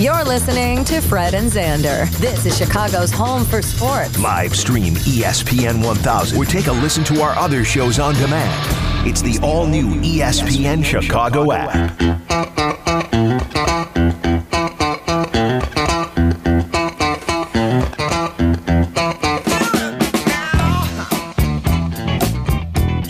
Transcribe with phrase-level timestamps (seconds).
[0.00, 2.08] You're listening to Fred and Xander.
[2.18, 4.16] This is Chicago's home for sports.
[4.20, 8.64] Live stream ESPN 1000 or take a listen to our other shows on demand.
[9.04, 11.90] It's the all new ESPN Chicago app.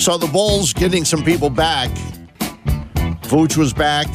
[0.00, 1.91] So the Bulls getting some people back.
[3.29, 4.07] Vooch was back.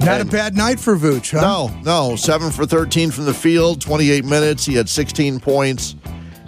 [0.00, 1.42] Not a bad night for Vooch, huh?
[1.42, 2.16] No, no.
[2.16, 4.64] Seven for 13 from the field, 28 minutes.
[4.64, 5.94] He had 16 points.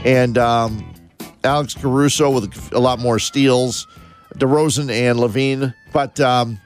[0.05, 0.95] And um,
[1.45, 3.87] Alex Caruso with a lot more steals.
[4.37, 5.75] DeRozan and LaVine.
[5.92, 6.59] But um,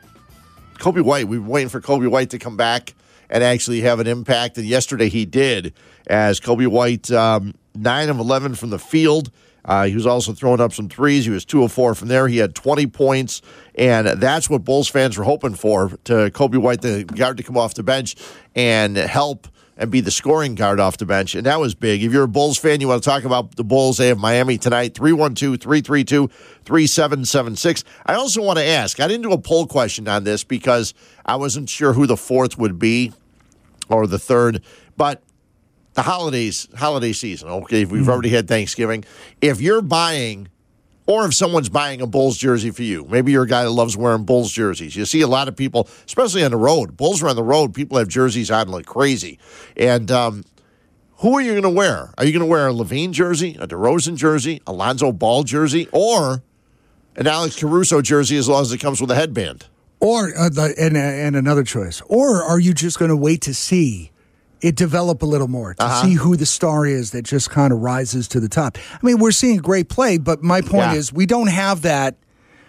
[0.75, 2.95] Coby White, we've been waiting for Coby White to come back
[3.29, 4.57] and actually have an impact.
[4.57, 5.75] And yesterday he did,
[6.07, 9.31] as Coby White, um, 9 of 11 from the field.
[9.67, 11.25] Uh, he was also throwing up some threes.
[11.25, 12.29] He was 2 of 4 from there.
[12.29, 13.43] He had 20 points,
[13.75, 17.59] and that's what Bulls fans were hoping for to Coby White, the guard, to come
[17.59, 18.15] off the bench
[18.55, 21.35] and help and be the scoring guard off the bench.
[21.35, 22.03] And that was big.
[22.03, 24.57] If you're a Bulls fan, you want to talk about the Bulls, they have Miami
[24.57, 26.29] tonight, 312 332
[26.65, 27.85] 3776.
[28.07, 30.95] I also want to ask I didn't do a poll question on this because
[31.27, 33.13] I wasn't sure who the fourth would be
[33.89, 34.63] or the third,
[34.97, 35.23] but
[35.97, 37.49] the holidays, holiday season.
[37.49, 39.05] Okay, we've already had Thanksgiving.
[39.41, 40.49] If you're buying,
[41.07, 43.97] or if someone's buying a Bulls jersey for you, maybe you're a guy that loves
[43.97, 44.95] wearing Bulls jerseys.
[44.95, 46.99] You see a lot of people, especially on the road.
[46.99, 47.75] Bulls are on the road.
[47.75, 49.39] People have jerseys on like crazy,
[49.75, 50.45] and um,
[51.19, 52.13] who are you going to wear?
[52.19, 55.89] Are you going to wear a LaVine jersey, a DeRozan jersey, a Lonzo Ball jersey,
[55.93, 56.43] or
[57.17, 59.65] an Alex Caruso jersey as long as it comes with a headband?
[59.99, 62.03] Or uh, the, and and another choice.
[62.03, 64.11] Or are you just going to wait to see
[64.63, 66.03] it develop a little more to Uh-huh.
[66.07, 68.79] see who the star is that just kind of rises to the top?
[68.93, 70.95] I mean, we're seeing great play, but my point Yeah.
[70.95, 72.17] is we don't have that.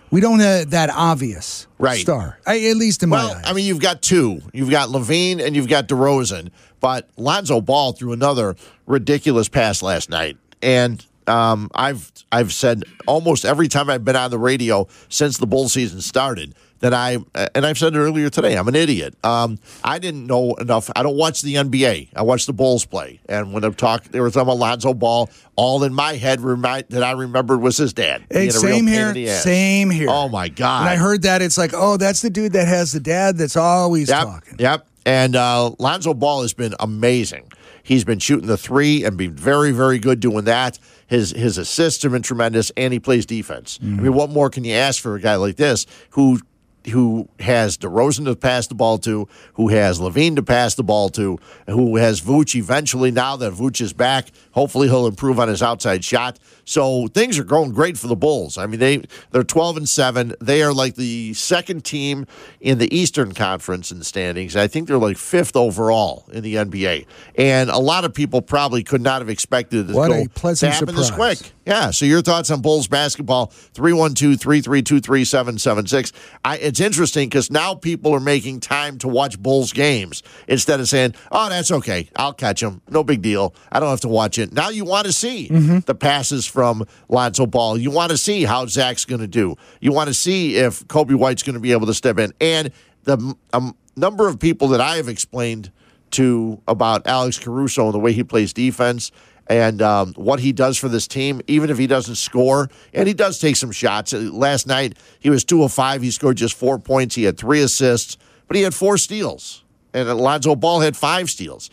[0.10, 2.00] We don't have that obvious Right.
[2.00, 3.44] star, I, at least in my Well, eyes.
[3.46, 4.42] I mean, you've got two.
[4.54, 6.50] You've got LaVine and you've got DeRozan.
[6.80, 13.44] But Lonzo Ball threw another ridiculous pass last night, and um, I've I've said almost
[13.44, 17.17] every time I've been on the radio since the bull season started that I
[17.55, 18.55] and I've said it earlier today.
[18.58, 19.15] I'm an idiot.
[19.23, 20.89] Um, I didn't know enough.
[20.95, 22.10] I don't watch the NBA.
[22.15, 25.30] I watch the Bulls play, and when I'm talking, there was some Alonzo Ball.
[25.55, 28.23] All in my head remind, that I remembered was his dad.
[28.30, 29.08] Hey, real same here.
[29.10, 29.43] in the ass.
[29.43, 30.08] Same here.
[30.10, 30.83] Oh my god!
[30.83, 33.58] When I heard that, it's like, oh, that's the dude that has the dad that's
[33.58, 34.21] always Yep.
[34.23, 34.55] talking.
[34.60, 34.87] Yep.
[35.05, 37.52] And uh, Lonzo Ball has been amazing.
[37.82, 40.77] He's been shooting the three and been very, very good doing that.
[41.08, 43.80] His his assists have been tremendous, and he plays defense.
[43.82, 46.39] I mean, what more can you ask for a guy like this who
[46.87, 51.10] who has DeRozan to pass the ball to, who has LaVine to pass the ball
[51.10, 54.28] to, who has Vooch eventually now that Vooch is back.
[54.52, 56.38] Hopefully he'll improve on his outside shot.
[56.66, 58.58] So things are going great for the Bulls.
[58.58, 60.36] I mean, they they're 12 and 7.
[60.42, 62.28] They are like the second team
[62.60, 64.56] in the Eastern Conference in the standings.
[64.56, 67.06] I think they're like fifth overall in the NBA.
[67.36, 70.80] And a lot of people probably could not have expected to What a pleasant to
[70.80, 71.42] happen this surprise.
[71.42, 71.54] quick.
[71.66, 71.92] Yeah.
[71.92, 76.12] So your thoughts on Bulls basketball, 312 332 3776.
[76.46, 81.14] It's interesting because now people are making time to watch Bulls games instead of saying,
[81.31, 82.09] oh, that's okay.
[82.15, 82.81] I'll catch them.
[82.89, 83.53] No big deal.
[83.71, 84.52] I don't have to watch it.
[84.53, 85.80] Now you want to see Mm-hmm.
[85.86, 87.77] the passes from Lonzo Ball.
[87.77, 89.55] You want to see how Zach's going to do.
[89.81, 92.33] You want to see if Coby White's going to be able to step in.
[92.42, 92.71] And
[93.03, 95.71] the um, number of people that I have explained
[96.11, 99.11] to about Alex Caruso and the way he plays defense
[99.50, 102.70] and um, what he does for this team, even if he doesn't score.
[102.94, 104.14] And he does take some shots.
[104.14, 106.02] Uh, Last night, he was two of five.
[106.02, 107.16] He scored just four points.
[107.16, 109.64] He had three assists, but he had four steals.
[109.94, 111.70] And Alonzo Ball had five steals.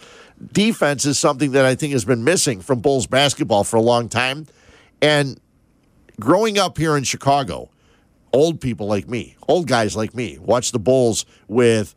[0.52, 4.08] Defense is something that I think has been missing from Bulls basketball for a long
[4.08, 4.46] time.
[5.02, 5.40] And
[6.20, 7.70] growing up here in Chicago,
[8.32, 11.94] old people like me, old guys like me, watch the Bulls with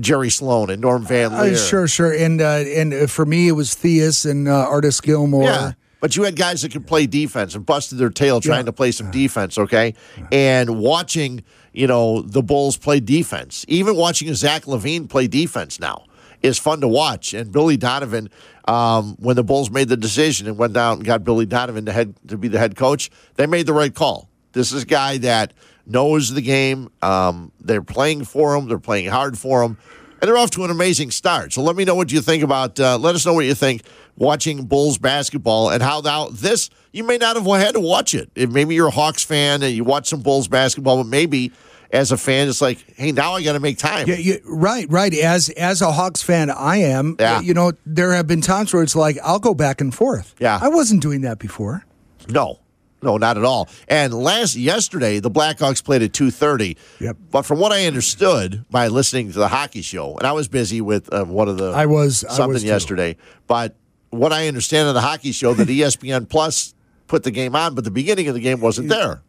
[0.00, 1.54] Jerry Sloan and Norm Van Lier.
[1.54, 2.12] Uh, sure, sure.
[2.12, 5.44] And uh, and uh, for me, it was Theus and uh, Artis Gilmore.
[5.44, 5.72] Yeah.
[6.00, 8.64] But you had guys that could play defense and busted their tail trying Yeah.
[8.66, 9.94] to play some defense, okay?
[10.30, 11.42] And watching,
[11.72, 16.04] you know, the Bulls play defense, even watching Zach LaVine play defense now
[16.42, 17.32] is fun to watch.
[17.32, 18.28] And Billy Donovan,
[18.68, 21.92] um, when the Bulls made the decision and went down and got Billy Donovan to
[21.92, 24.28] head to be the head coach, they made the right call.
[24.52, 25.54] This is a guy that
[25.86, 26.90] knows the game.
[27.02, 28.68] Um, they're playing for him.
[28.68, 29.78] They're playing hard for him.
[30.20, 31.52] And they're off to an amazing start.
[31.52, 32.80] So let me know what you think about.
[32.80, 33.82] Uh, let us know what you think
[34.16, 38.30] watching Bulls basketball and how now this you may not have had to watch it.
[38.34, 41.52] If maybe you're a Hawks fan and you watch some Bulls basketball, but maybe
[41.92, 44.08] as a fan, it's like, hey, now I got to make time.
[44.08, 45.12] Yeah, yeah, right, right.
[45.14, 47.16] As as a Hawks fan, I am.
[47.20, 47.40] Yeah.
[47.40, 50.34] You know, there have been times where it's like I'll go back and forth.
[50.38, 50.58] Yeah.
[50.60, 51.84] I wasn't doing that before.
[52.28, 52.58] No,
[53.06, 53.68] no, not at all.
[53.88, 56.76] And last yesterday, the Blackhawks played at two thirty.
[57.00, 57.16] Yep.
[57.30, 60.80] But from what I understood by listening to the hockey show, and I was busy
[60.80, 62.68] with uh, one of the I was- I something was too.
[62.68, 63.16] yesterday,
[63.46, 63.74] but
[64.10, 66.74] what I understand of the hockey show that ESPN Plus
[67.06, 69.22] put the game on, but the beginning of the game wasn't there.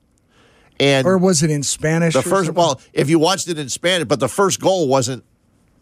[0.80, 2.14] And Or was it in Spanish?
[2.14, 2.54] the first, something?
[2.56, 5.24] well, if you watched it in Spanish, but the first goal wasn't.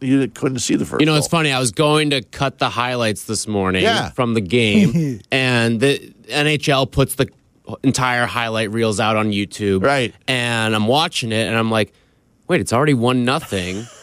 [0.01, 0.99] You couldn't see the first.
[1.01, 1.51] You know, it's funny.
[1.51, 4.09] I was going to cut the highlights this morning Yeah.
[4.11, 7.29] from the game, and the NHL puts the
[7.83, 9.83] entire highlight reels out on YouTube.
[9.83, 10.13] Right.
[10.27, 11.93] And I'm watching it, and I'm like,
[12.47, 13.85] wait, it's already one nothing.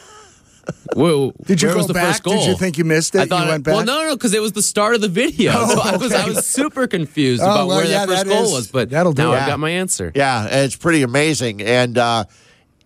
[0.95, 2.07] Whoa, Did you where go was the back?
[2.07, 2.35] first goal?
[2.35, 3.21] Did you think you missed it?
[3.23, 3.75] I thought You went back?
[3.75, 5.53] Well, no, no, because it was the start of the video.
[5.57, 8.25] Oh, so I was, I was super confused Oh, about well, where yeah, that first
[8.25, 8.69] that goal is- was.
[8.71, 9.39] But that'll do now it.
[9.41, 10.13] I got my answer.
[10.15, 11.63] Yeah, it's pretty amazing.
[11.63, 12.25] And uh,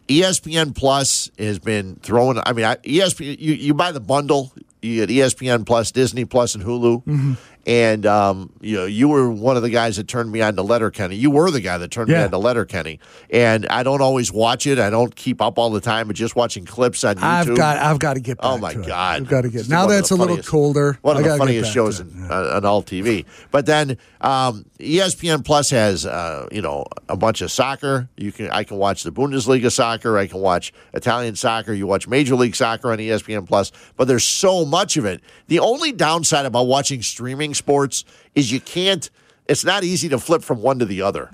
[0.09, 2.39] ESPN Plus has been throwing.
[2.47, 3.39] I mean, I, ESPN.
[3.39, 4.53] You, you buy the bundle.
[4.81, 7.05] You get ESPN Plus, Disney Plus, and Hulu.
[7.05, 7.33] Mm-hmm.
[7.67, 10.63] And um, you know, you were one of the guys that turned me on to
[10.63, 11.17] Letterkenny.
[11.17, 13.01] You were the guy that turned me on to Letterkenny.
[13.29, 14.79] And I don't always watch it.
[14.79, 17.23] I don't keep up all the time, but just watching clips on YouTube.
[17.25, 18.87] I've got I've got to get back Oh my it.
[18.87, 19.21] God!
[19.23, 20.97] I've got to get It's now that's a little colder.
[21.03, 23.25] One of the funniest shows in, uh, on all TV.
[23.51, 28.09] But then um, ESPN Plus has uh, you know a bunch of soccer.
[28.17, 30.17] You can I can watch the Bundesliga soccer.
[30.19, 31.73] I can watch Italian soccer.
[31.73, 33.73] You watch Major League Soccer on ESPN Plus.
[33.97, 35.21] But there's so much of it.
[35.49, 38.05] The only downside about watching streaming sports
[38.35, 39.11] is you can't.
[39.47, 41.31] It's not easy to flip from one to the other.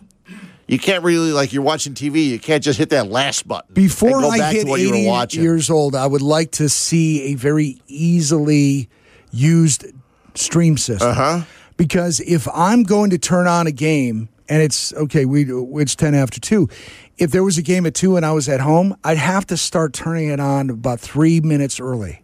[0.69, 2.29] You can't really like you're watching TV.
[2.29, 5.11] You can't just hit that last button Before I hit to what you 80 were
[5.11, 5.43] watching.
[5.43, 8.89] years old, I would like to see a very easily
[9.33, 9.85] used
[10.35, 11.11] stream system.
[11.11, 11.43] Uh-huh.
[11.77, 15.45] Because if I'm going to turn on a game and it's okay, we
[15.81, 16.69] it's ten after two.
[17.19, 19.57] If there was a game at two and I was at home, I'd have to
[19.57, 22.23] start turning it on about three minutes early.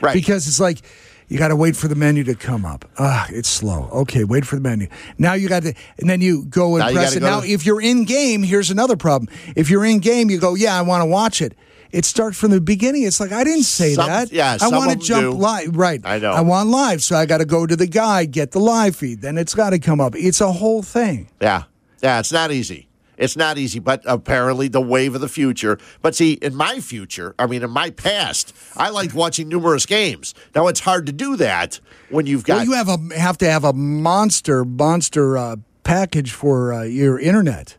[0.00, 0.14] right?
[0.14, 0.78] Because it's like
[1.28, 2.84] you got to wait for the menu to come up.
[2.98, 3.88] Ah, it's slow.
[3.92, 4.88] Okay, wait for the menu.
[5.18, 7.20] Now you got to, and then you go and Now press it.
[7.20, 9.28] go Now, to- if you're in game, here's another problem.
[9.56, 11.54] If you're in game, you go, yeah, I want to watch it.
[11.90, 13.04] It starts from the beginning.
[13.04, 14.30] It's like I didn't say Some- that.
[14.32, 15.30] yeah, I want to jump do.
[15.32, 15.74] live.
[15.76, 16.00] Right.
[16.04, 16.32] I know.
[16.32, 19.22] I want live, so I got to go to the guy, get the live feed.
[19.22, 20.14] Then it's got to come up.
[20.16, 21.28] It's a whole thing.
[21.40, 21.64] Yeah.
[22.02, 22.87] Yeah, it's not easy.
[23.18, 25.78] It's not easy, but apparently the wave of the future.
[26.00, 30.34] But see, in my future, I mean, in my past, I liked watching numerous games.
[30.54, 31.80] Now it's hard to do that
[32.10, 32.58] when you've got.
[32.58, 37.18] Well, you have a have to have a monster monster uh, package for uh, your
[37.18, 37.76] internet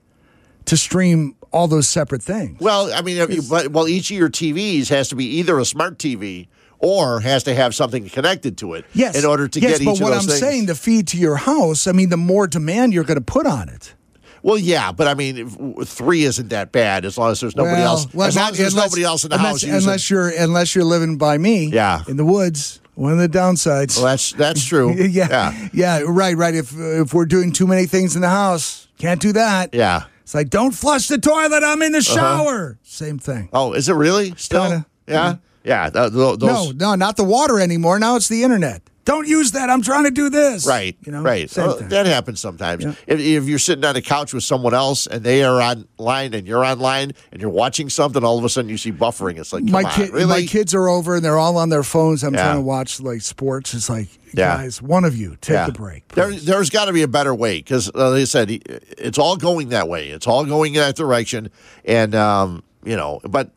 [0.66, 2.60] to stream all those separate things.
[2.60, 5.66] well, I mean, you, but, well, each of your TVs has to be either a
[5.66, 6.48] smart TV
[6.78, 8.86] or has to have something connected to it.
[8.94, 9.18] Yes.
[9.18, 10.40] In order to yes, get each but of what those I'm things.
[10.40, 13.46] saying, the feed to your house, I mean, the more demand you're going to put
[13.46, 13.96] on it.
[14.44, 15.50] Well, yeah, but I mean,
[15.86, 18.14] three isn't that bad as long as there's nobody Well, else.
[18.14, 19.78] well, as long as there's unless- nobody else in the unless, house using.
[19.78, 22.04] unless you're unless you're living by me, Yeah.
[22.08, 22.80] in the woods.
[22.96, 23.96] One of the downsides.
[23.96, 24.94] well, that's that's true.
[24.98, 26.54] yeah, yeah, right, right.
[26.54, 29.74] If if we're doing too many things in the house, can't do that.
[29.74, 29.96] Yeah.
[29.98, 30.08] Uh-huh.
[30.24, 31.64] It's like don't flush the toilet.
[31.64, 32.78] I'm in the shower.
[32.84, 33.48] Same thing.
[33.54, 34.62] Oh, is it really still?
[34.64, 34.86] Kinda.
[35.08, 35.36] Yeah.
[35.64, 35.90] Yeah.
[35.90, 37.98] th- th- those, no, no, not the water anymore.
[38.00, 38.82] Now it's the internet.
[39.06, 39.69] Don't use that.
[39.69, 40.68] I'm trying to do this.
[40.68, 40.96] Right.
[41.04, 41.22] You know.
[41.24, 41.51] right.
[41.57, 42.84] Well, that happens sometimes.
[42.84, 42.94] Yeah.
[43.07, 46.48] If, if you're sitting on a couch with someone else and they are online and
[46.48, 49.40] you're online and you're watching something, all of a sudden you see buffering.
[49.40, 50.25] It's like, come my on, really?
[50.25, 52.24] my kids are over and they're all on their phones.
[52.24, 52.44] I'm Yeah.
[52.44, 53.74] trying to watch like sports.
[53.74, 54.57] It's like, Yeah.
[54.57, 55.68] guys, one of you take Yeah.
[55.68, 56.07] a break.
[56.10, 59.38] There, there's got to be a better way because, uh, like I said, it's all
[59.38, 60.10] going that way.
[60.10, 61.50] It's all going in that direction,
[61.84, 63.52] and um, you know, but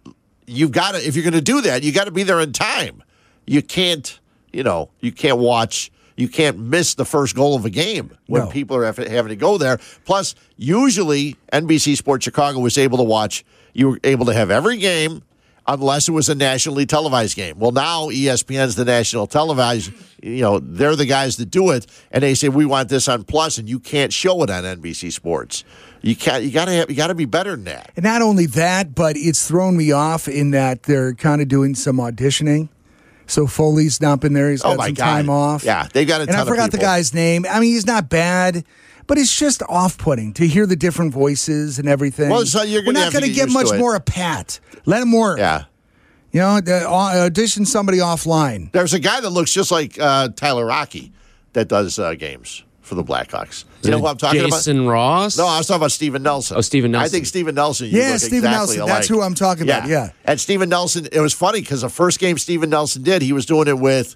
[0.46, 2.52] you've got to if you're going to do that, you got to be there in
[2.52, 3.02] time.
[3.46, 4.18] You can't,
[4.52, 5.90] you know, you can't watch.
[6.16, 8.48] You can't miss the first goal of a game when No.
[8.50, 9.78] people are having to go there.
[10.04, 13.44] Plus, usually NBC Sports Chicago was able to watch.
[13.72, 15.22] You were able to have every game
[15.66, 17.58] unless it was a nationally televised game.
[17.58, 19.90] Well, now ESPN's the national televised.
[20.22, 23.24] You know, they're the guys that do it, and they say we want this on
[23.24, 25.64] Plus, and you can't show it on NBC Sports.
[26.02, 26.44] You can't.
[26.44, 26.72] You got to.
[26.72, 27.90] Have, You got to be better than that.
[27.96, 31.74] And not only that, but it's thrown me off in that they're kind of doing
[31.74, 32.68] some auditioning.
[33.32, 34.50] So Foley's not been there.
[34.50, 35.04] He's Oh, got my some God.
[35.04, 35.64] time off.
[35.64, 37.46] Yeah, they've got a And I forgot the guy's name.
[37.48, 38.64] I mean, he's not bad,
[39.06, 42.28] but it's just off-putting to hear the different voices and everything.
[42.28, 44.60] Well, so you're We're not have to get much to more of Pat.
[44.84, 45.38] Let him work.
[45.38, 45.64] Yeah.
[46.30, 48.70] You know, audition somebody offline.
[48.72, 51.12] There's a guy that looks just like uh, Tyler Rocky
[51.54, 53.64] that does uh, games for the Blackhawks.
[53.82, 54.50] You know who I'm talking about?
[54.56, 55.38] Jason Ross.
[55.38, 56.58] No, I was talking about Steven Nelson.
[56.58, 57.06] Oh, Steven Nelson.
[57.06, 57.86] I think Steven Nelson.
[57.88, 58.80] You Yeah, look Steven exactly Nelson.
[58.82, 58.92] alike.
[58.94, 60.10] That's who I'm talking about, yeah.
[60.26, 63.46] And Steven Nelson, it was funny because the first game Steven Nelson did, he was
[63.46, 64.14] doing it with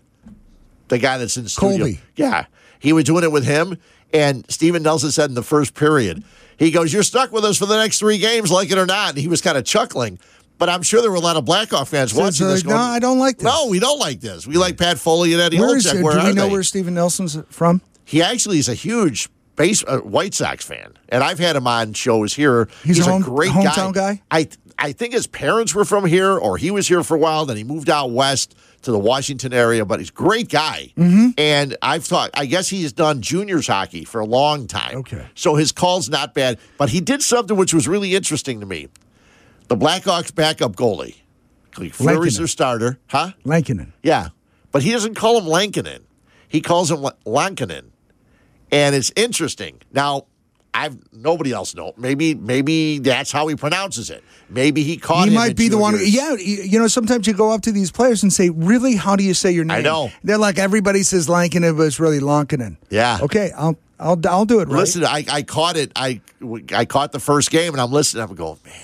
[0.88, 1.78] the guy that's in the studio.
[1.78, 2.00] Colby.
[2.16, 2.44] Yeah,
[2.78, 3.78] he was doing it with him.
[4.12, 6.22] And Steven Nelson said in the first period,
[6.58, 9.10] he goes, "You're stuck with us for the next three games, like it or not."
[9.10, 10.18] And he was kind of chuckling.
[10.58, 12.64] But I'm sure there were a lot of Blackhawk fans So watching this.
[12.64, 13.44] like, no, I don't like this.
[13.44, 14.46] No, we don't like this.
[14.46, 15.98] We like Pat Foley and Eddie Where is Olczyk.
[15.98, 16.02] it?
[16.02, 16.52] Where Do are we know they?
[16.52, 17.82] where Steven Nelson's from?
[18.06, 21.92] He actually is a huge base uh, White Sox fan, and I've had him on
[21.92, 22.68] shows here.
[22.84, 24.22] He's a home- great hometown guy?
[24.30, 24.48] I
[24.78, 27.46] I think his parents were from here, or he was here for a while.
[27.46, 29.86] Then he moved out west to the Washington area.
[29.86, 31.28] But he's a great guy, Mm-hmm.
[31.38, 32.30] and I've thought.
[32.34, 34.96] I guess he's done juniors hockey for a long time.
[34.98, 35.26] Okay.
[35.34, 36.58] so his call's not bad.
[36.78, 38.88] But he did something which was really interesting to me.
[39.68, 41.16] The Blackhawks backup goalie,
[41.72, 42.34] Fleury's Lankinen.
[42.36, 43.32] their starter, huh?
[43.44, 43.92] Lankinen.
[44.02, 44.28] Yeah,
[44.72, 46.02] but he doesn't call him Lankinen.
[46.48, 47.92] He calls him Lankinen,
[48.76, 49.80] and it's interesting.
[49.92, 50.26] Now,
[50.74, 51.94] I've nobody else know.
[51.96, 54.22] Maybe maybe that's how he pronounces it.
[54.50, 55.28] Maybe he caught.
[55.28, 55.96] He might be the one.
[56.02, 59.16] Yeah, you you know, sometimes you go up to these players and say, "Really, how
[59.16, 60.10] do you say your name?" I know.
[60.22, 62.76] They're like everybody says Lankinen, but it's really Lankinen.
[62.90, 63.18] Yeah.
[63.22, 64.80] Okay, I'll I'll I'll do it right.
[64.80, 65.92] Listen, I, I caught it.
[65.96, 66.20] I
[66.74, 68.22] I caught the first game, and I'm listening.
[68.24, 68.74] I'm going, man.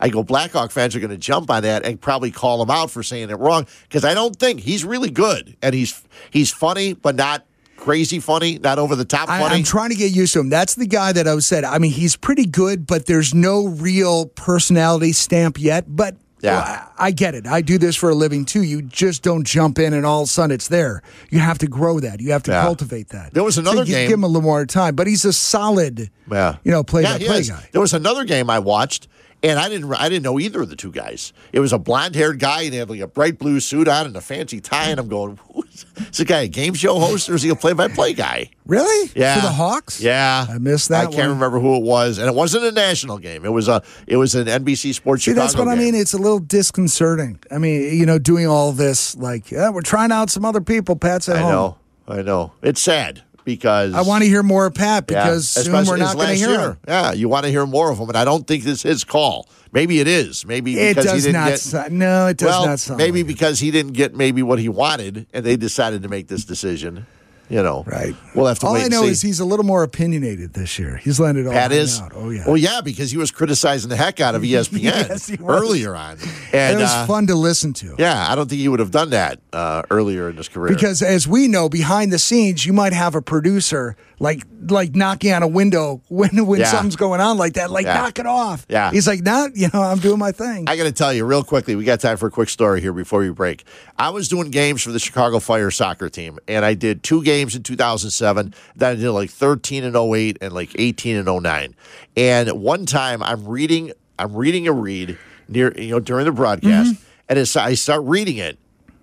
[0.00, 2.90] I go, Blackhawk fans are going to jump on that and probably call him out
[2.90, 6.92] for saying it wrong because I don't think he's really good and he's he's funny,
[6.92, 7.44] but not
[7.78, 9.44] crazy funny, not over the top funny.
[9.56, 10.48] I'm trying to get used to him.
[10.50, 11.64] That's the guy that I was said.
[11.64, 15.84] I mean, he's pretty good, but there's no real personality stamp yet.
[15.88, 16.86] But Yeah.
[16.98, 17.46] I, I get it.
[17.46, 18.62] I do this for a living too.
[18.62, 21.02] You just don't jump in and all of a sudden it's there.
[21.30, 22.20] You have to grow that.
[22.20, 22.62] You have to Yeah.
[22.62, 23.34] cultivate that.
[23.34, 25.32] There was So another you game- Give him a little more time, but he's a
[25.32, 26.56] solid, Yeah.
[26.64, 27.68] you know, play Yeah, by play guy.
[27.72, 29.08] There was another game I watched,
[29.42, 31.32] and I didn't I didn't know either of the two guys.
[31.52, 34.06] It was a blonde haired guy, and he had like a bright blue suit on
[34.06, 34.90] and a fancy tie.
[34.90, 37.54] And I'm going, "Who's- is the guy a game show host or is he a
[37.56, 38.50] play by play guy?
[38.66, 39.10] Really?
[39.14, 40.00] Yeah, For the Hawks?
[40.00, 43.18] Yeah, I missed that I can't remember who it was, and it wasn't a national
[43.18, 43.44] game.
[43.44, 45.24] It was a it was an NBC Sports.
[45.24, 45.94] See, that's what I mean.
[45.94, 47.38] It's a little disconcerting.
[47.50, 50.96] I mean, you know, doing all this, like, yeah, we're trying out some other people.
[50.96, 51.50] Pat's at I home.
[51.50, 52.52] know, I know.
[52.62, 56.14] It's sad because I want to hear more of Pat Yeah, because soon we're not
[56.16, 56.60] going to hear year.
[56.72, 56.76] him.
[56.86, 59.04] Yeah, you want to hear more of him, and I don't think this is his
[59.04, 59.48] call.
[59.72, 60.46] Maybe it is.
[60.46, 61.48] Maybe It because he does not.
[61.48, 61.60] get.
[61.60, 62.98] so- no, it does well, not sound.
[62.98, 63.34] maybe like it.
[63.34, 67.06] because he didn't get maybe what he wanted, and they decided to make this decision.
[67.50, 68.14] You know, Right.
[68.34, 68.80] We'll have to All wait.
[68.80, 70.96] I and know is he's a little more opinionated this year.
[70.98, 72.00] He's landed all Pat is.
[72.00, 72.12] out.
[72.14, 72.44] Oh yeah.
[72.46, 76.28] Well, yeah, because he was criticizing the heck out of ESPN Yes, earlier on, And
[76.52, 77.96] and it was uh, fun to listen to.
[77.98, 80.72] Yeah, I don't think he would have done that uh, earlier in his career.
[80.74, 85.32] Because as we know, behind the scenes, you might have a producer like like knocking
[85.32, 86.66] on a window when when Yeah.
[86.70, 87.94] something's going on like that, like Yeah.
[87.94, 88.66] knock it off.
[88.68, 88.90] Yeah.
[88.90, 90.64] He's like, not, you know, I'm doing my thing.
[90.68, 92.92] I got to tell you real quickly, we got time for a quick story here
[92.92, 93.64] before we break.
[93.96, 97.37] I was doing games for the Chicago Fire soccer team, and I did two games
[97.38, 98.54] in 2007.
[98.76, 101.74] Then I did like 13 and 08 and like 18 and 09.
[102.16, 105.18] And one time, I'm reading, I'm reading a read
[105.48, 107.04] near, you know, during the broadcast, mm-hmm.
[107.28, 108.58] and it's, I start reading it,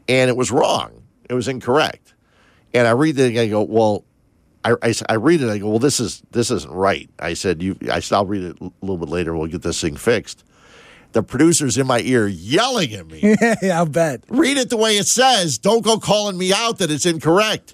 [0.08, 1.04] and it was wrong.
[1.30, 2.14] It was incorrect.
[2.74, 4.04] And I read it, and I go, well.
[4.64, 5.50] I, I, I read it.
[5.50, 7.08] I go, well, this is this isn't right.
[7.20, 7.78] I said, you.
[7.92, 9.38] I said, I'll read it a little bit later.
[9.38, 10.44] We'll get this thing fixed
[11.16, 13.22] the producer's in my ear yelling at me.
[13.62, 14.26] yeah, I'll bet.
[14.28, 15.58] Read it the way it says.
[15.58, 17.74] Don't go calling me out that it's incorrect.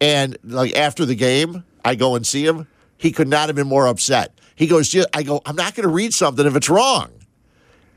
[0.00, 2.66] And like after the game, I go and see him.
[2.98, 4.32] He could not have been more upset.
[4.54, 7.10] He goes, "Ju- I go, I'm not going to read something if it's wrong.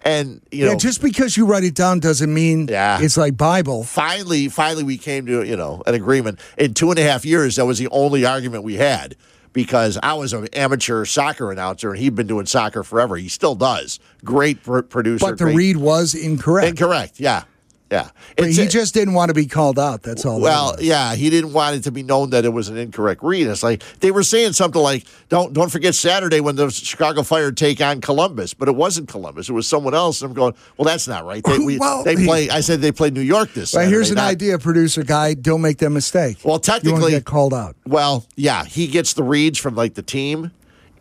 [0.01, 2.99] And you know, Yeah, just because you write it down doesn't mean Yeah.
[3.01, 3.83] it's like Bible.
[3.83, 6.39] finally, finally, we came to you know an agreement.
[6.57, 9.15] In two and a half years, that was the only argument we had
[9.51, 13.17] because I was an amateur soccer announcer and he'd been doing soccer forever.
[13.17, 13.99] He still does.
[14.23, 15.25] Great pr- producer.
[15.25, 16.69] But the great- read was incorrect.
[16.69, 17.19] incorrect.
[17.19, 17.43] Yeah,
[17.91, 18.09] yeah.
[18.37, 20.03] But It's he a- just didn't want to be called out.
[20.03, 20.39] That's all.
[20.39, 20.81] Well, was.
[20.83, 23.47] yeah, he didn't want it to be known that it was an incorrect read.
[23.47, 27.51] It's like they were saying something like, "Don't don't forget Saturday when the Chicago Fire
[27.51, 30.21] take on Columbus," but it wasn't Columbus; it was someone else.
[30.21, 32.49] And I'm going, "Well, that's not right." They, we, Well, they he- play.
[32.49, 33.71] I said they played New York this.
[33.73, 35.33] But here's an not- idea, producer guy.
[35.33, 36.37] Don't make that mistake.
[36.43, 37.75] Well, technically- to get called out.
[37.87, 40.51] Well, yeah, he gets the reads from like the team,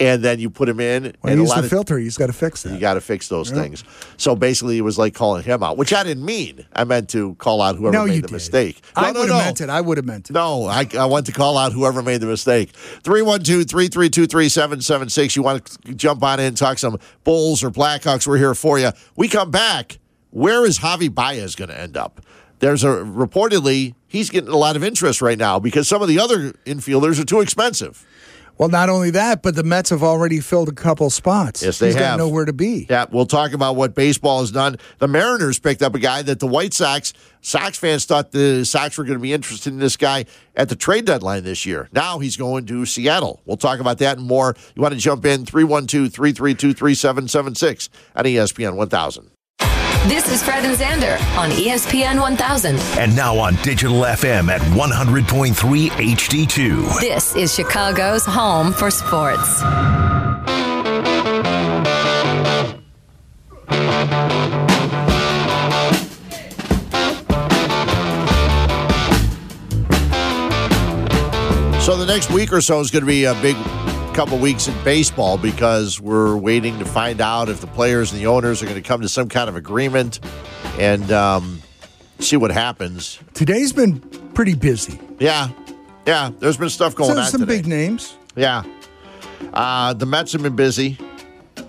[0.00, 1.14] and then you put him in.
[1.21, 2.73] When and you a use the of, filter, he's got to fix that.
[2.73, 3.85] You got to fix those things.
[4.17, 6.67] So basically, it was like calling him out, which I didn't mean.
[6.73, 8.33] I meant to call out whoever no, made the did.
[8.33, 8.81] mistake.
[8.97, 9.35] No, I no, would no.
[9.35, 9.71] have meant it.
[9.71, 10.33] I would have meant it.
[10.33, 12.71] No, I, I want to call out whoever made the mistake.
[12.71, 15.37] 312 332 3776.
[15.37, 18.26] You want to jump on in and talk some Bulls or Blackhawks?
[18.26, 18.90] We're here for you.
[19.17, 19.99] We come back.
[20.31, 22.21] Where is Javi Baez going to end up?
[22.61, 26.19] There's a reportedly he's getting a lot of interest right now because some of the
[26.19, 28.05] other infielders are too expensive.
[28.59, 31.62] Well, not only that, but the Mets have already filled a couple spots.
[31.62, 32.19] Yes, they He's got have.
[32.19, 32.87] nowhere to be.
[32.91, 34.77] Yeah, we'll talk about what baseball has done.
[34.99, 38.99] The Mariners picked up a guy that the White Sox, Sox fans thought the Sox
[38.99, 40.25] were going to be interested in this guy
[40.57, 41.88] at the trade deadline this year.
[41.93, 43.41] Now he's going to Seattle.
[43.47, 44.57] We'll talk about that and more.
[44.75, 49.31] You want to jump in 312 332 3776 on ESPN 1000.
[50.07, 52.78] This is Fred and Zander on ESPN 1000.
[52.99, 57.00] And now on Digital FM at 100.3 HD2.
[57.00, 59.62] This is Chicago's home for sports.
[71.85, 73.57] So the next week or so is going to be a big
[74.19, 78.27] couple weeks in baseball because we're waiting to find out if the players and the
[78.27, 80.19] owners are going to come to some kind of agreement
[80.77, 81.63] and um,
[82.19, 83.21] see what happens.
[83.33, 84.01] Today's been
[84.35, 84.99] pretty busy.
[85.21, 85.51] Yeah,
[86.05, 86.33] yeah.
[86.41, 87.27] There's been stuff going So on.
[87.29, 87.59] some today.
[87.59, 88.17] big names.
[88.35, 88.65] Yeah.
[89.53, 90.99] Uh, the Mets have been busy.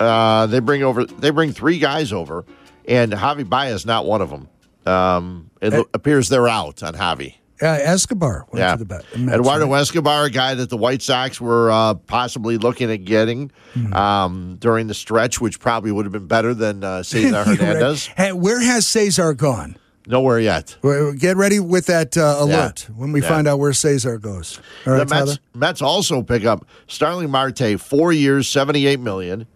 [0.00, 2.44] Uh, they bring over they bring three guys over,
[2.84, 4.48] and Javi Baez not one of them.
[4.92, 7.36] Um, it lo- appears they're out on Javi.
[7.62, 9.04] Uh, Escobar went Yeah, to the bet.
[9.14, 9.80] Eduardo right?
[9.80, 13.92] Escobar, a guy that the White Sox were uh, possibly looking at getting Hmm.
[13.92, 17.58] um, during the stretch, which probably would have been better than uh, Cesar You're right.
[17.58, 18.06] Hernandez.
[18.16, 19.76] Hey, where has Cesar gone?
[20.06, 20.76] Nowhere yet.
[21.18, 23.28] Get ready with that uh, alert when we Yeah.
[23.28, 24.58] find out where Cesar goes.
[24.86, 29.46] All right, the Mets, Mets also pick up Starling Marte, four years, seventy-eight million,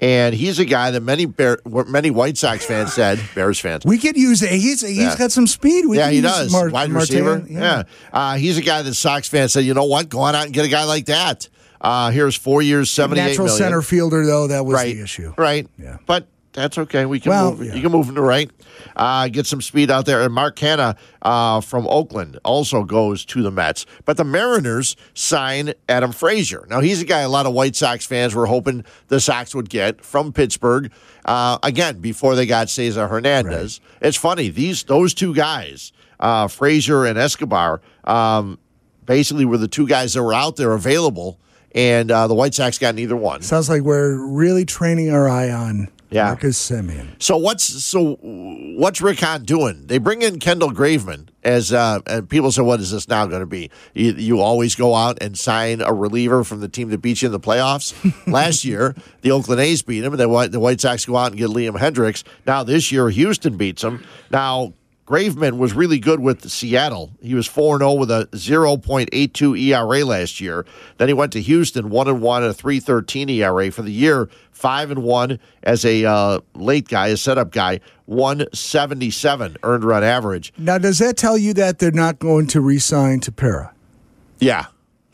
[0.00, 3.98] and he's a guy that many Bear, many White Sox fans said, Bears fans, We
[3.98, 5.16] could use he's he's Yeah.
[5.16, 5.86] got some speed.
[5.86, 6.52] We yeah, he does.
[6.52, 7.44] Mar- Wide receiver.
[7.48, 7.84] Yeah.
[8.12, 10.08] Uh, he's a guy that Sox fans said, you know what?
[10.08, 11.48] Go on out and get a guy like that.
[11.80, 13.64] Uh, here's four years, seventy-eight Natural million.
[13.64, 14.96] center fielder though that was right.
[14.96, 15.32] the issue.
[15.38, 15.68] Right.
[15.78, 15.98] Yeah.
[16.06, 16.26] But
[16.58, 17.06] that's okay.
[17.06, 17.66] We can Well, move.
[17.66, 17.74] yeah.
[17.74, 18.50] You can move him to right.
[18.96, 20.22] Uh, get some speed out there.
[20.22, 23.86] And Mark Canha uh, from Oakland also goes to the Mets.
[24.04, 26.66] But the Mariners sign Adam Frazier.
[26.68, 29.68] Now he's a guy a lot of White Sox fans were hoping the Sox would
[29.70, 30.90] get from Pittsburgh.
[31.24, 33.80] Uh, again, before they got Cesar Hernandez.
[34.00, 38.58] It's funny these those two guys, uh, Frazier and Escobar, um,
[39.04, 41.38] basically were the two guys that were out there available.
[41.74, 43.42] And uh, the White Sox got neither one.
[43.42, 46.26] Sounds like we're really training our eye on Yeah.
[46.26, 47.22] Marcus Semien.
[47.22, 49.86] So what's so what's Rick Hahn doing?
[49.86, 53.40] They bring in Kendall Graveman as uh, and people say, "What is this now going
[53.40, 56.98] to be?" You, you always go out and sign a reliever from the team that
[56.98, 57.94] beat you in the playoffs.
[58.26, 61.32] Last year, the Oakland A's beat him, and the White, the White Sox go out
[61.32, 62.24] and get Liam Hendriks.
[62.46, 64.04] Now this year, Houston beats him.
[64.30, 64.72] Now.
[65.08, 67.10] Graveman was really good with Seattle.
[67.22, 70.66] He was 4 0 with a 0.82 ERA last year.
[70.98, 74.28] Then he went to Houston, 1 and 1 at a 3.13 ERA for the year,
[74.52, 80.52] 5 and 1 as a uh, late guy, a setup guy, 177 earned run average.
[80.58, 83.72] Now, does that tell you that they're not going to re-sign Tepera?
[84.40, 84.66] Yeah.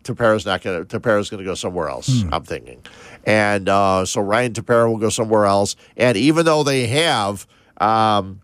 [0.03, 0.99] Tepera's not going to.
[0.99, 2.25] Tepera's going to go somewhere else.
[2.31, 2.83] I'm thinking,
[3.25, 5.77] and uh, so Ryan Tepera will go somewhere else.
[5.97, 7.47] And even though they have
[7.79, 8.43] um,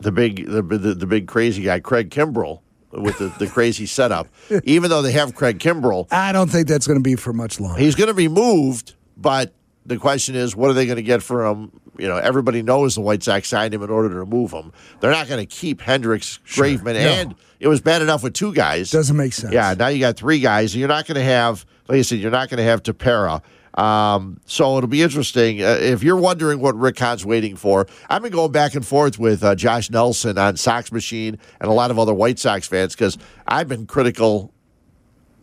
[0.00, 2.60] the big, the, the the big crazy guy Craig Kimbrel
[2.92, 4.28] with the, the crazy setup,
[4.64, 7.60] even though they have Craig Kimbrel, I don't think that's going to be for much
[7.60, 7.78] longer.
[7.80, 8.94] he's going to be moved.
[9.16, 9.52] But
[9.84, 11.72] the question is, what are they going to get for him?
[11.98, 14.72] You know, everybody knows the White Sox signed him in order to move him.
[15.00, 17.00] They're not going to keep Hendriks, Graveman, No.
[17.00, 18.90] and it was bad enough with two guys.
[18.92, 19.52] Doesn't make sense.
[19.52, 20.76] Yeah, now you got three guys.
[20.76, 23.42] You're not going to have, like I said, you're not going to have Tepera.
[23.74, 25.62] Um, so it'll be interesting.
[25.62, 29.18] Uh, if you're wondering what Rick Hahn's waiting for, I've been going back and forth
[29.18, 32.94] with uh, Josh Nelson on Sox Machine and a lot of other White Sox fans
[32.94, 34.52] because I've been critical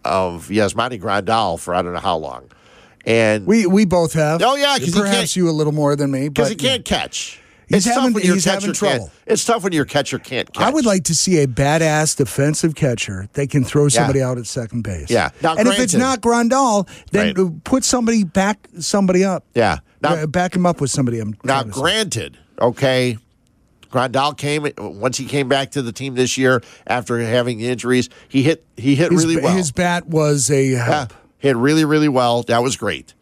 [0.03, 2.49] of Yasmani Grandal for I don't know how long.
[3.05, 4.41] And We we both have.
[4.41, 7.39] Oh, yeah, 'cause he perhaps you a little more than me, because he can't catch.
[7.67, 9.11] He's it's tough when your he's catcher having can't- trouble.
[9.25, 10.63] It's tough when your catcher can't catch.
[10.63, 14.45] I would like to see a badass defensive catcher that can throw somebody out at
[14.45, 15.09] second base.
[15.09, 15.29] Yeah.
[15.41, 17.63] Now, and if it's not Grandal, then Right.
[17.63, 19.45] put somebody back somebody up.
[19.55, 19.79] Yeah.
[20.01, 21.19] Now, Uh, back him up with somebody.
[21.19, 23.17] I'm Now, granted, okay,
[23.91, 28.09] Grandal came once he came back to the team this year after having injuries.
[28.27, 29.55] He hit he hit his, really well.
[29.55, 31.13] his bat was a yeah, help.
[31.39, 32.43] hit really really well.
[32.43, 33.13] That was great.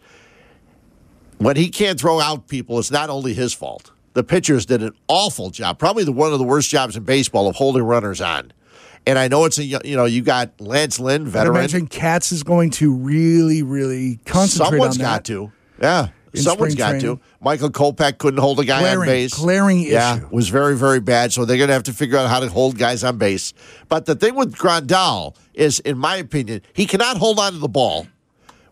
[1.38, 3.91] When he can't throw out people, it's not only his fault.
[4.13, 7.47] The pitchers did an awful job, probably the one of the worst jobs in baseball
[7.47, 8.54] of holding runners on.
[9.06, 11.58] And I know it's a you know you got Lance Lynn, veteran.
[11.58, 15.04] I imagine Katz is going to really, really concentrate Someone's on that.
[15.04, 15.52] got to.
[15.82, 16.08] Yeah.
[16.36, 17.17] Someone's got training.
[17.17, 17.21] to.
[17.41, 19.34] Michael Kopech couldn't hold a guy on base.
[19.36, 21.32] glaring yeah, was very, very bad.
[21.32, 23.54] So they're going to have to figure out how to hold guys on base.
[23.88, 27.67] But the thing with Grandal is, in my opinion, he cannot hold on to the
[27.67, 28.08] ball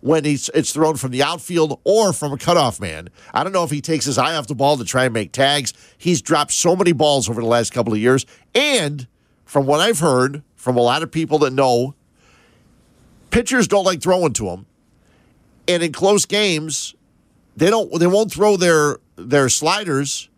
[0.01, 3.09] when he's, it's thrown from the outfield or from a cutoff man.
[3.33, 5.31] I don't know if he takes his eye off the ball to try and make
[5.31, 5.73] tags.
[5.97, 8.25] He's dropped so many balls over the last couple of years.
[8.53, 9.07] And
[9.45, 11.95] from what I've heard from a lot of people that know,
[13.29, 14.65] pitchers don't like throwing to him.
[15.67, 16.95] And in close games,
[17.55, 20.29] they don't they won't throw their their sliders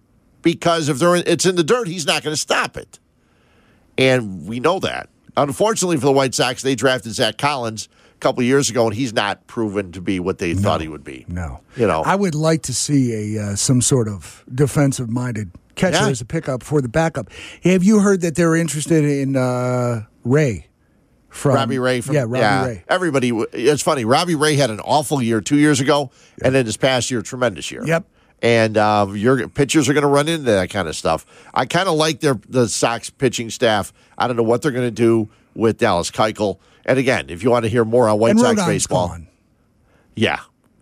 [0.41, 2.99] because if they're in, it's in the dirt, he's not going to stop it.
[3.97, 5.09] And we know that.
[5.35, 7.89] Unfortunately for the White Sox, they drafted Zach Collins
[8.23, 11.25] couple years ago, and he's not proven to be what they thought he would be.
[11.27, 12.01] No, You know.
[12.03, 16.09] I would like to see a uh, some sort of defensive minded catcher Yeah.
[16.09, 17.29] as a pickup for the backup.
[17.63, 20.67] Have you heard that they're interested in uh, Ray
[21.29, 22.83] from Robbie Ray from yeah Robbie Ray.
[22.87, 24.05] Everybody, it's funny.
[24.05, 26.11] Robbie Ray had an awful year two years ago,
[26.43, 27.83] and then this past year, tremendous year.
[27.85, 28.05] Yep.
[28.43, 31.25] And um, your pitchers are going to run into that kind of stuff.
[31.53, 33.93] I kind of like their the Sox pitching staff.
[34.17, 36.59] I don't know what they're going to do with Dallas Keuchel.
[36.85, 39.15] And again, if you want to hear more on White and Sox baseball.
[40.15, 40.39] Yeah.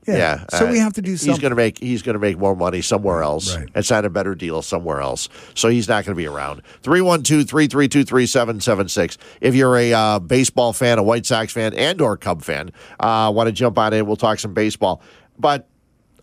[0.07, 0.17] Yeah.
[0.17, 0.45] Yeah.
[0.49, 1.41] So Uh, we have to do He's something.
[1.41, 3.69] going to make he's going to make more money somewhere else Right.
[3.75, 5.29] and sign a better deal somewhere else.
[5.53, 6.63] So he's not going to be around.
[6.81, 9.17] 312-332-3776.
[9.41, 13.31] If you're a uh, baseball fan, a White Sox fan, and or Cub fan, uh,
[13.33, 15.01] want to jump on in, we'll talk some baseball.
[15.37, 15.67] But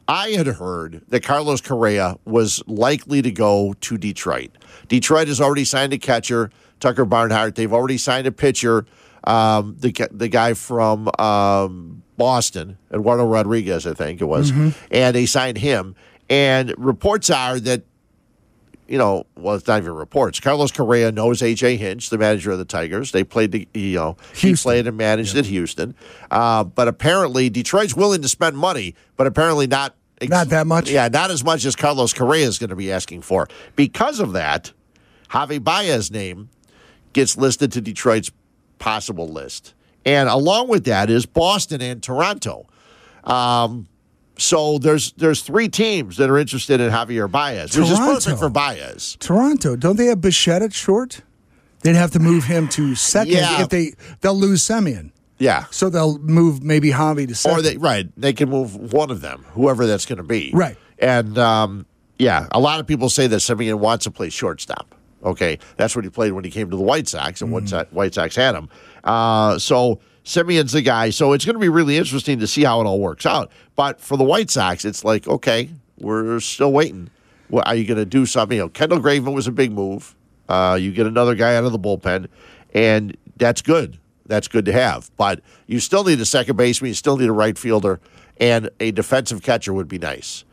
[0.06, 4.50] I had heard that Carlos Correa was likely to go to Detroit.
[4.88, 7.56] Detroit has already signed a catcher, Tucker Barnhart.
[7.56, 8.86] They've already signed a pitcher,
[9.28, 14.50] um, the the guy from um, Boston, Eduardo Rodriguez, I think it was,
[14.90, 15.94] and they signed him.
[16.30, 17.82] And reports are that
[18.88, 20.40] you know, well, it's not even reports.
[20.40, 23.12] Carlos Correa knows AJ Hinch, the manager of the Tigers.
[23.12, 25.94] They played, the, you know, he played and managed at Houston.
[26.30, 30.90] Uh, but apparently, Detroit's willing to spend money, but apparently not ex- Not that much?
[30.90, 33.46] Yeah, not as much as Carlos Correa is going to be asking for.
[33.76, 34.72] Because of that,
[35.28, 36.48] Javi Baez's name
[37.12, 38.30] gets listed to Detroit's
[38.78, 42.66] possible list, and along with that is Boston and Toronto.
[43.24, 43.88] Um,
[44.36, 48.14] so there's there's three teams that are interested in Javier Baez, which is Toronto.
[48.14, 49.16] perfect for Baez.
[49.20, 51.22] Toronto, don't they have Bichette at short?
[51.82, 53.62] They'd have to move him to second Yeah.
[53.62, 55.10] if they they'll lose Semien.
[55.38, 55.66] Yeah.
[55.70, 57.58] So they'll move maybe Javi to second.
[57.58, 60.50] Or they right, they can move one of them, whoever that's going to be.
[60.52, 60.76] Right.
[60.98, 61.86] And um,
[62.18, 64.94] yeah, a lot of people say that Semien wants to play shortstop.
[65.24, 68.14] Okay, that's what he played when he came to the White Sox, and Sox- White
[68.14, 68.68] Sox had him.
[69.02, 71.10] Uh, so Semien's the guy.
[71.10, 73.50] So it's going to be really interesting to see how it all works out.
[73.74, 77.10] But for the White Sox, it's like okay, we're still waiting.
[77.48, 78.56] What, are you going to do something?
[78.56, 80.14] You know, Kendall Graveman was a big move.
[80.48, 82.28] Uh, you get another guy out of the bullpen,
[82.74, 83.98] and that's good.
[84.26, 85.10] That's good to have.
[85.16, 86.88] But you still need a second baseman.
[86.88, 88.00] You still need a right fielder,
[88.38, 90.44] and a defensive catcher would be nice.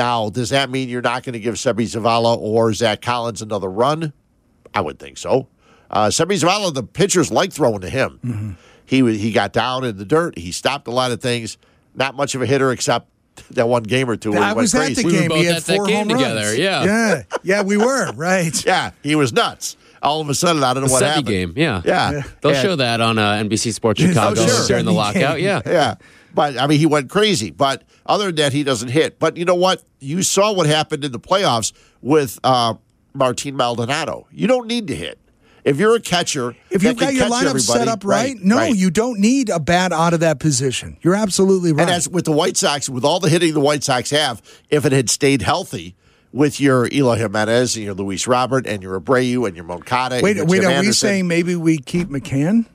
[0.00, 3.68] Now, does that mean you're not going to give Seby Zavala or Zach Collins another
[3.68, 4.14] run?
[4.74, 5.46] I would think so.
[5.90, 8.18] Uh, Seby Zavala, the pitchers like throwing to him.
[8.24, 8.50] Mm-hmm.
[8.86, 10.38] He he got down in the dirt.
[10.38, 11.58] He stopped a lot of things.
[11.94, 13.08] Not much of a hitter except
[13.50, 14.30] that one game or two.
[14.32, 15.02] Where he I went was at crazy.
[15.02, 15.28] the We were game.
[15.28, 16.58] both he had at that four game home together, runs.
[16.58, 16.84] yeah.
[16.84, 17.62] yeah, yeah.
[17.62, 18.64] We were right.
[18.66, 19.76] Yeah, he was nuts.
[20.02, 21.26] All of a sudden, I don't know The what Seby happened.
[21.26, 21.82] game, yeah.
[21.84, 22.22] yeah.
[22.40, 24.66] They'll And- show that on uh, NBC Sports Chicago Oh, sure.
[24.66, 25.36] during the lockout.
[25.36, 25.44] game.
[25.44, 25.60] Yeah.
[25.66, 25.94] Yeah.
[26.34, 27.50] But I mean, he went crazy.
[27.50, 29.18] But other than that, he doesn't hit.
[29.18, 29.82] But you know what?
[29.98, 32.74] You saw what happened in the playoffs with uh,
[33.14, 34.26] Martin Maldonado.
[34.32, 35.18] You don't need to hit.
[35.62, 38.74] If you're a catcher, If you've got your lineup set up right, no, right.
[38.74, 40.96] you don't need a bat out of that position.
[41.02, 41.82] You're absolutely right.
[41.82, 44.40] And as with the White Sox, with all the hitting the White Sox have,
[44.70, 45.96] if it had stayed healthy
[46.32, 50.24] with your Eloy Jimenez and your Luis Robert and your Abreu and your Moncada, and
[50.24, 50.60] wait, your wait.
[50.60, 52.66] Tim Are we saying maybe we keep McCann?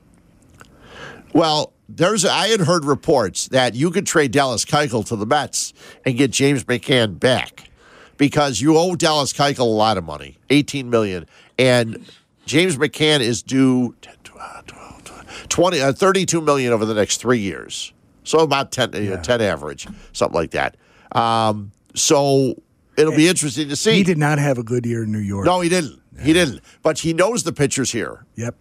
[1.32, 5.72] Well, there's I had heard reports that you could trade Dallas Keuchel to the Mets
[6.04, 7.70] and get James McCann back
[8.16, 11.26] because you owe Dallas Keuchel a lot of money, 18 million,
[11.58, 12.04] and
[12.44, 17.18] James McCann is due 10, 12, 12, 12, 20 uh, 32 million over the next
[17.18, 17.92] 3 years.
[18.24, 20.76] So about 10 you know, 10 average, something like that.
[21.12, 22.60] Um, so
[22.96, 23.94] it'll be interesting to see.
[23.94, 25.46] He did not have a good year in New York.
[25.46, 26.00] No, he didn't.
[26.20, 26.60] He didn't.
[26.82, 28.24] But he knows the pitchers here.
[28.34, 28.56] Yep.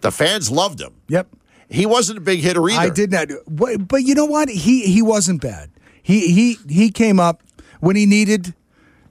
[0.00, 0.94] The fans loved him.
[1.08, 1.28] Yep.
[1.72, 2.80] He wasn't a big hitter either.
[2.80, 3.28] I did not.
[3.48, 4.48] But, but you know what?
[4.48, 5.70] He he wasn't bad.
[6.02, 7.42] He he he came up
[7.80, 8.54] when he needed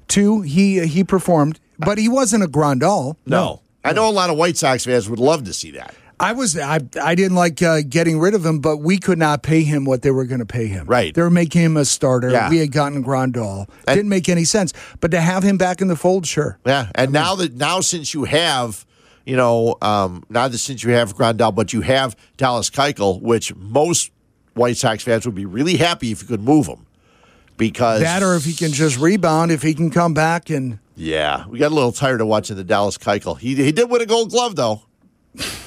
[0.09, 0.41] to.
[0.41, 3.15] He he performed, but he wasn't a Grandal.
[3.25, 3.61] No.
[3.83, 5.95] I know a lot of White Sox fans would love to see that.
[6.19, 9.41] I was I I didn't like uh, getting rid of him, but we could not
[9.41, 10.85] pay him what they were going to pay him.
[10.85, 11.15] Right.
[11.15, 12.29] They were making him a starter.
[12.29, 12.47] Yeah.
[12.47, 13.67] We had gotten Grandal.
[13.87, 14.71] And- didn't make any sense.
[14.99, 16.59] But to have him back in the fold, sure.
[16.63, 16.91] Yeah.
[16.93, 18.85] And now that now since you have,
[19.25, 23.55] you know, um, now that since you have Grandal, but you have Dallas Keuchel, which
[23.55, 24.11] most
[24.53, 26.85] White Sox fans would be really happy if you could move him.
[27.57, 31.45] Because That or if he can just rebound, if he can come back and Yeah.
[31.47, 33.37] We got a little tired of watching the Dallas Keuchel.
[33.37, 34.81] He he did win a gold glove though.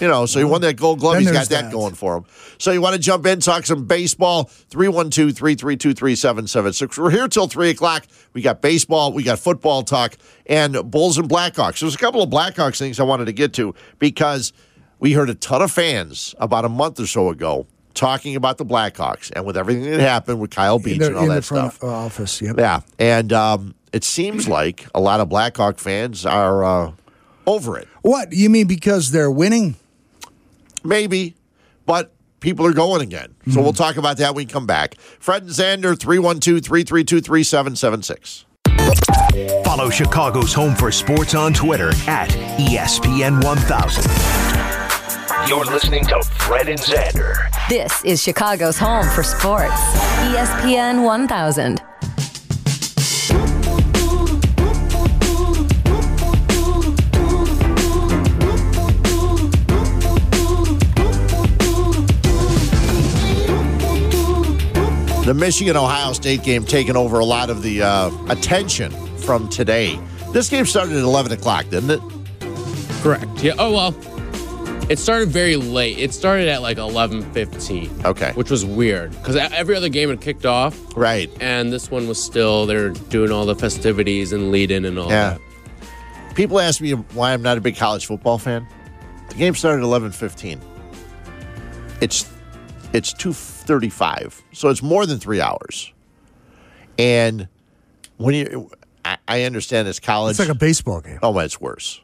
[0.00, 1.14] You know, so he won that gold glove.
[1.14, 1.72] Then He's got there's that, that.
[1.72, 2.24] going for him.
[2.59, 4.44] So you want to jump in, talk some baseball?
[4.44, 6.98] 312 332 3776.
[6.98, 8.07] We're here till 3 o'clock.
[8.35, 11.81] We got baseball, we got football talk, and Bulls and Blackhawks.
[11.81, 14.53] There's a couple of Blackhawks things I wanted to get to because
[14.98, 18.66] we heard a ton of fans about a month or so ago talking about the
[18.66, 21.83] Blackhawks and with everything that happened with Kyle Beach the, and all that stuff.
[21.83, 22.42] office.
[22.42, 22.57] Yep.
[22.59, 26.92] Yeah, and um, it seems like a lot of Blackhawk fans are uh,
[27.46, 27.88] over it.
[28.02, 29.76] What you mean because they're winning?
[30.83, 31.35] Maybe,
[31.87, 33.35] but people are going again.
[33.50, 33.76] So we'll hmm.
[33.76, 34.96] talk about that when we come back.
[35.18, 38.44] Fred and Xander, 312 332 3776.
[39.64, 42.28] Follow Chicago's Home for Sports on Twitter at
[42.59, 44.04] ESPN 1000.
[45.48, 47.35] You're listening to Fred and Xander.
[47.68, 49.74] This is Chicago's home for sports.
[50.22, 51.83] ESPN 1000.
[65.24, 69.98] The Michigan Ohio State game taking over a lot of the uh, attention from today.
[70.32, 72.00] This game started at 11 o'clock, didn't it?
[73.02, 73.42] Correct.
[73.42, 73.54] Yeah.
[73.58, 73.94] Oh well.
[74.90, 75.98] It started very late.
[75.98, 77.90] It started at like eleven fifteen.
[78.04, 78.32] Okay.
[78.34, 81.30] Which was weird because every other game had kicked off, Right.
[81.40, 85.08] and this one was still they're doing all the festivities and lead in and all
[85.08, 85.38] Yeah.
[85.38, 86.34] that.
[86.34, 88.66] People ask me why I'm not a big college football fan.
[89.30, 90.60] The game started at 11:15.
[92.02, 92.28] It's
[92.94, 95.92] it's 2:35, so it's more than three hours.
[96.96, 97.48] And
[98.16, 98.70] when you,
[99.04, 100.30] I, I understand it's college.
[100.33, 101.18] It's like a baseball game.
[101.22, 102.00] Oh, it's worse,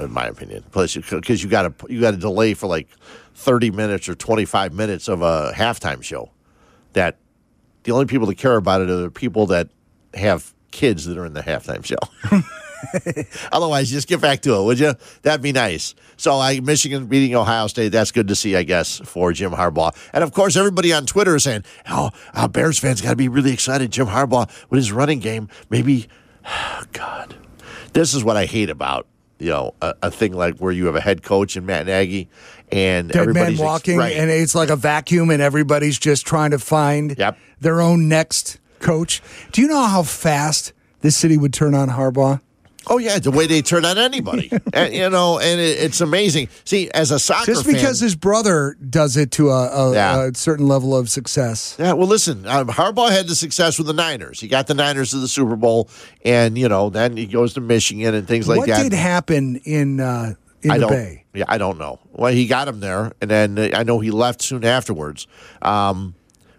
[0.00, 0.64] in my opinion.
[0.72, 2.88] Plus, because you got to you got to delay for like
[3.34, 6.30] thirty minutes or twenty five minutes of a halftime show.
[6.94, 7.18] That
[7.84, 9.68] the only people that care about it are the people that
[10.14, 11.96] have kids that are in the halftime show.
[13.52, 14.94] Otherwise, just get back to it, would you?
[15.22, 15.94] That'd be nice.
[16.16, 17.90] So, I Michigan beating Ohio State.
[17.90, 19.94] That's good to see, I guess, for Jim Harbaugh.
[20.12, 23.28] And of course, everybody on Twitter is saying, "Oh, uh, Bears fans got to be
[23.28, 26.08] really excited." Jim Harbaugh with his running game, maybe.
[26.92, 27.34] God,
[27.92, 29.06] this is what I hate about
[29.38, 32.28] you know a, a thing like where you have a head coach and Matt Nagy,
[32.70, 34.16] and Dead man everybody's ex- walking, right.
[34.16, 37.38] and it's like a vacuum, and everybody's just trying to find Yep.
[37.60, 39.22] their own next coach.
[39.52, 42.40] Do you know how fast this city would turn on Harbaugh?
[42.88, 46.48] Oh yeah, the way they turn on anybody, and, you know, and it, it's amazing.
[46.64, 50.24] See, as a soccer Just fan, because his brother does it to a, a, Yeah.
[50.28, 51.76] a certain level of success.
[51.78, 54.40] Yeah, well, listen, um, Harbaugh had the success with the Niners.
[54.40, 55.88] He got the Niners to the Super Bowl,
[56.24, 58.78] and you know, then he goes to Michigan and things like what that.
[58.82, 60.90] What did happen in uh, in I the don't.
[60.92, 61.24] Bay?
[61.34, 61.98] Yeah, I don't know.
[62.12, 65.26] Well, he got him there, and then uh, I know he left soon afterwards.
[65.62, 66.14] Um,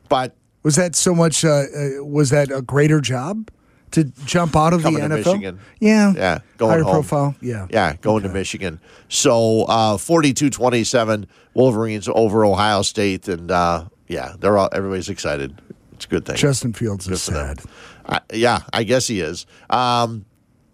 [0.10, 1.44] but Was that so much?
[1.46, 3.50] Uh, uh, was that a greater job
[3.94, 5.26] to jump out of Coming the to NFL?
[5.34, 5.60] Michigan.
[5.80, 6.94] Yeah, yeah, going higher home.
[6.94, 7.36] profile.
[7.42, 8.80] Yeah, yeah, going to Michigan.
[9.08, 15.60] So uh, 42-27, Wolverines over Ohio State, and uh, yeah, they're all everybody's excited.
[15.94, 16.36] It's a good thing.
[16.36, 17.62] Justin Fields is for sad.
[18.06, 19.46] I, yeah, I guess he is.
[19.70, 20.26] Um,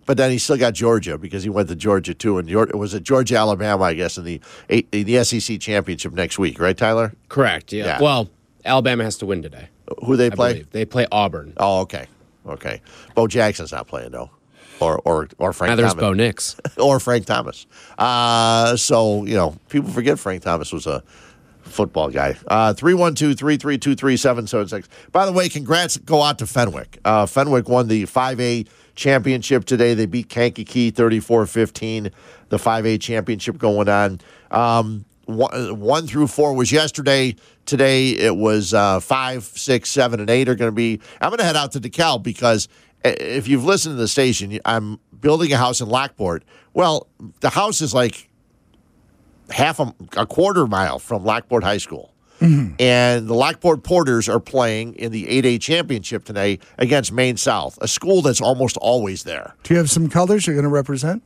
[0.06, 2.96] but then he still got Georgia because he went to Georgia too, and it was
[2.96, 7.14] at Georgia Alabama, I guess, in the in the SEC championship next week, right, Tyler?
[7.28, 7.72] Correct.
[7.72, 7.86] Yeah.
[7.86, 8.02] Yeah.
[8.02, 8.30] Well,
[8.66, 9.68] Alabama has to win today.
[10.06, 10.54] Who they play?
[10.54, 10.72] believe.
[10.72, 11.54] They play Auburn.
[11.58, 12.08] Oh, okay,
[12.48, 12.82] okay.
[13.16, 14.30] Bo Jackson's not playing though,
[14.80, 16.56] or or or Frank Now there's Thomas, Bo Nix.
[16.78, 17.66] or Frank Thomas.
[17.98, 21.04] Uh, so you know, people forget Frank Thomas was a
[21.70, 22.36] football guy.
[22.48, 24.88] Uh, 312-332-3776.
[25.12, 27.00] By the way, congrats go out to Fenwick.
[27.06, 29.94] Uh, Fenwick won the 5A championship today.
[29.94, 32.12] They beat Kankakee 34-15.
[32.50, 34.20] The 5A championship going on.
[34.52, 37.36] Um, one, one through four was yesterday.
[37.66, 41.00] Today it was uh, five, six, seven, and eight are going to be.
[41.22, 42.68] I'm going to head out to DeKalb because
[43.04, 46.44] if you've listened to the station, I'm building a house in Lockport.
[46.74, 47.08] Well,
[47.42, 48.30] the house is like
[49.52, 52.14] half a, a quarter mile from Lockport High School.
[52.42, 57.88] And the Lockport Porters are playing in the 8A championship today against Maine South, a
[57.88, 59.56] school that's almost always there.
[59.64, 61.22] Do you have some colors you're going to represent?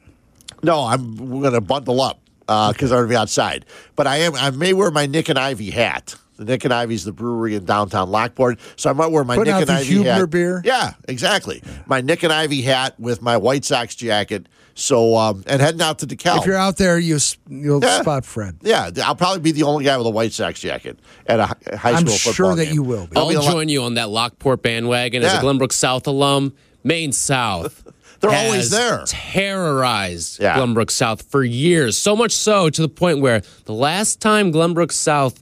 [0.63, 3.65] No, I'm going to bundle up because I'm going to be outside.
[3.95, 4.35] But I am.
[4.35, 6.15] I may wear my Nick and Ivy hat.
[6.37, 9.53] The Nick and Ivy's the brewery in downtown Lockport, so I might wear my Putting
[9.53, 10.29] Nick out and the Ivy Huebner hat.
[10.31, 10.61] beer?
[10.65, 11.61] Yeah, exactly.
[11.85, 14.47] My Nick and Ivy hat with my White Sox jacket.
[14.75, 16.39] So um, and heading out to DeKalb.
[16.39, 18.01] If you're out there, you you'll Yeah.
[18.01, 18.57] spot Fred.
[18.63, 21.55] Yeah, I'll probably be the only guy with a White Sox jacket at a hi-
[21.77, 22.73] high I'm school sure football that game.
[22.73, 23.13] you will be.
[23.13, 26.53] There'll I'll be a lot- you on that Lockport bandwagon as a Glenbrook South alum.
[26.83, 27.83] Maine South.
[28.23, 29.03] They're always there.
[29.05, 30.57] Terrorized Yeah.
[30.57, 31.97] Glenbrook South for years.
[31.97, 35.39] So much so to the point where the last time Glenbrook South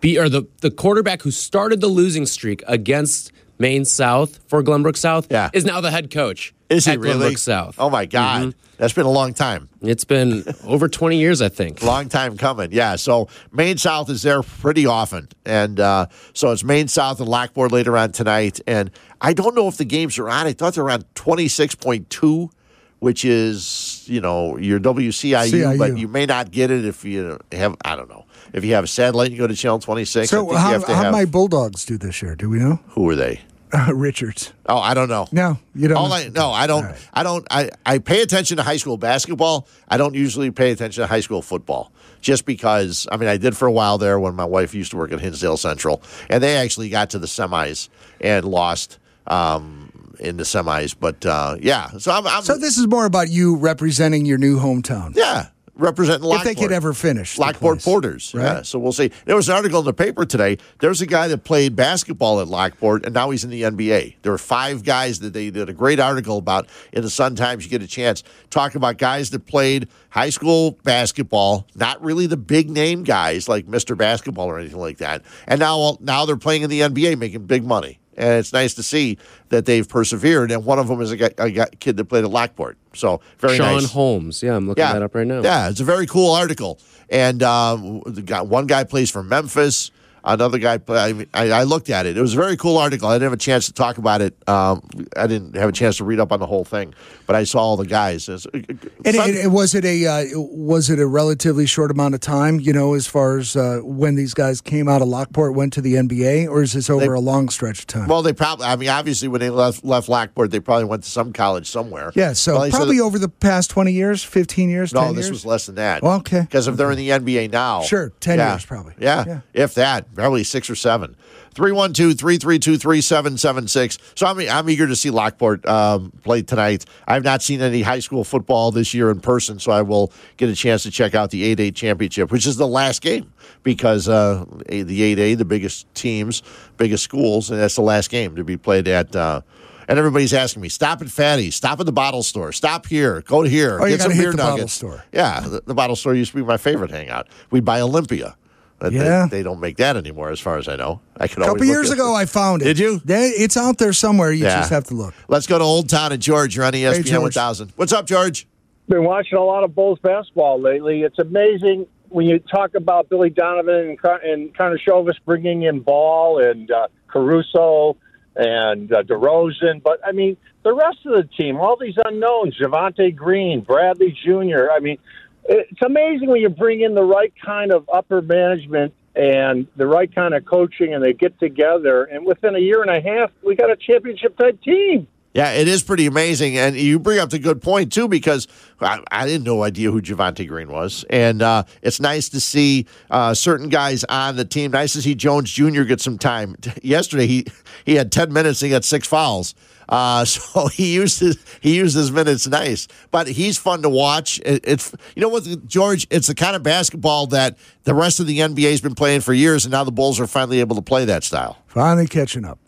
[0.00, 3.32] beat, or the, the quarterback who started the losing streak against
[3.62, 5.50] Maine South for Glenbrook South Yeah.
[5.52, 7.30] is now the head coach Is he at really?
[7.34, 7.76] Glenbrook South.
[7.78, 9.68] Oh my God, that's been a long time.
[9.80, 11.80] It's been over 20 years, I think.
[11.82, 12.72] Long time coming.
[12.72, 12.96] Yeah.
[12.96, 15.28] So Maine South is there pretty often.
[15.46, 18.60] And uh, so it's Maine South and Lockport later on tonight.
[18.66, 20.46] And I don't know if the games are on.
[20.48, 22.50] I thought they're on 26.2,
[22.98, 25.78] which is, you know, your WCIU, CIU.
[25.78, 28.24] but you may not get it if you have, I don't know.
[28.52, 30.16] If you have a satellite, you go to channel 26.
[30.32, 32.34] I So think you how have to how have, my Bulldogs do this year?
[32.34, 32.80] Do we know?
[32.88, 33.40] who are they?
[33.92, 34.52] Richards.
[34.66, 35.26] Oh, I don't know.
[35.32, 35.96] No, you don't.
[35.96, 36.12] All.
[36.12, 36.84] I no, I don't.
[36.84, 37.08] Right.
[37.14, 37.46] I don't.
[37.50, 39.66] I, I pay attention to high school basketball.
[39.88, 43.06] I don't usually pay attention to high school football, just because.
[43.10, 45.20] I mean, I did for a while there when my wife used to work at
[45.20, 47.88] Hinsdale Central, and they actually got to the semis
[48.20, 50.94] and lost um, in the semis.
[50.98, 52.26] But uh, yeah, so I'm.
[52.26, 55.16] I'm So this is more about you representing your new hometown.
[55.16, 57.38] yeah, representing if they could ever finish.
[57.38, 57.84] Lockport place.
[57.84, 58.34] Porters.
[58.34, 58.44] Right.
[58.44, 59.10] Yeah, so we'll see.
[59.24, 60.58] There was an article in the paper today.
[60.80, 64.16] There's a guy that played basketball at Lockport, and now he's in the NBA.
[64.22, 67.64] There were five guys that they did a great article about in the Sun Times.
[67.64, 72.36] You get a chance talk about guys that played high school basketball, not really the
[72.36, 73.96] big name guys like Mr.
[73.96, 77.64] Basketball or anything like that, and now now they're playing in the NBA, making big
[77.64, 77.98] money.
[78.22, 80.52] And it's nice to see that they've persevered.
[80.52, 82.78] And one of them is a, guy, a guy, kid that played at Lockport.
[82.94, 83.90] So very Sean nice.
[83.90, 84.42] Holmes.
[84.42, 85.42] Yeah, I'm looking that up right now.
[85.42, 86.78] Yeah, it's a very cool article.
[87.10, 89.90] And uh, the one guy plays for Memphis.
[90.24, 92.16] Another guy, I, I, I looked at it.
[92.16, 93.08] It was a very cool article.
[93.08, 94.36] I didn't have a chance to talk about it.
[94.48, 96.94] Um, I didn't have a chance to read up on the whole thing,
[97.26, 98.28] but I saw all the guys.
[98.28, 102.20] It's- And it, it- was it a uh, was it a relatively short amount of
[102.20, 102.60] time?
[102.60, 105.80] You know, as far as uh, when these guys came out of Lockport, went to
[105.80, 108.08] the NBA, or is this over They- a long stretch of time?
[108.08, 108.66] well, they probably.
[108.66, 112.12] I mean, obviously, when they left left Lockport, they probably went to some college somewhere.
[112.14, 114.92] yeah, so said- probably over the past twenty years, fifteen years.
[114.94, 115.30] No, 10 this years?
[115.32, 116.02] was less than that.
[116.02, 116.42] Well, okay.
[116.42, 117.82] Because if they're in the NBA now.
[117.82, 118.94] Sure, 10 yeah, years probably.
[118.98, 119.40] Yeah, Yeah.
[119.54, 121.16] if that, probably six or seven.
[121.54, 123.98] 312 332 3776.
[124.14, 126.84] So I'm, I'm eager to see Lockport um, play tonight.
[127.06, 130.48] I've not seen any high school football this year in person, so I will get
[130.48, 134.08] a chance to check out the 8 8 championship, which is the last game because
[134.08, 136.42] uh, the 8 A, the biggest teams,
[136.76, 139.14] biggest schools, and that's the last game to be played at.
[139.14, 139.42] Uh,
[139.88, 143.42] and everybody's asking me, stop at Fatty's, stop at the bottle store, stop here, go
[143.42, 145.04] here, Oh, you get some beer the bottle store.
[145.12, 147.28] Yeah, the, the bottle store used to be my favorite hangout.
[147.50, 148.36] We'd buy Olympia.
[148.82, 149.28] But they- Yeah.
[149.30, 150.98] they, don't make that anymore, as far as I know.
[151.16, 152.64] I could a couple years at- ago, I found it.
[152.64, 153.00] Did you?
[153.04, 154.32] They- It's out there somewhere.
[154.32, 154.56] You Yeah.
[154.58, 155.14] just have to look.
[155.28, 156.56] Let's go to Old Town and George.
[156.56, 157.22] You're on ESPN George.
[157.22, 157.72] 1000.
[157.76, 158.46] What's up, George?
[158.88, 161.02] been watching a lot of Bulls basketball lately.
[161.02, 166.42] It's amazing when you talk about Billy Donovan and, Car- and Karnisovas bringing in Ball
[166.42, 167.96] and uh, Caruso
[168.36, 169.80] and uh, DeRozan.
[169.82, 174.70] But, I mean, the rest of the team, all these unknowns, Javonte Green, Bradley Jr.,
[174.72, 174.98] I mean,
[175.44, 180.12] it's amazing when you bring in the right kind of upper management and the right
[180.14, 182.04] kind of coaching and they get together.
[182.04, 185.06] And within a year and a half, we got a championship type team.
[185.34, 188.46] Yeah, it is pretty amazing, and you bring up the good point too because
[188.82, 192.86] I, I didn't no idea who Javonte Green was, and uh, it's nice to see
[193.10, 194.72] uh, certain guys on the team.
[194.72, 195.84] Nice to see Jones Jr.
[195.84, 196.56] get some time.
[196.82, 197.46] Yesterday, he
[197.86, 199.54] he had ten minutes, and he got six fouls.
[199.88, 204.40] Uh, so he used his he used his minutes nice, but he's fun to watch.
[204.44, 206.06] It, it's you know what, George?
[206.10, 209.32] It's the kind of basketball that the rest of the NBA has been playing for
[209.32, 211.58] years, and now the Bulls are finally able to play that style.
[211.66, 212.58] Finally catching up.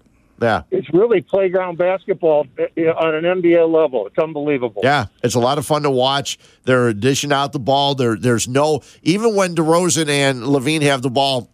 [0.41, 0.63] Yeah.
[0.71, 4.07] It's really playground basketball uh, on an NBA level.
[4.07, 4.83] It's unbelievable.
[4.85, 6.39] Yeah, it's a lot of fun to watch.
[6.65, 7.95] They're dishing out the ball.
[7.95, 11.51] There, there's no even when DeRozan and LaVine have the ball.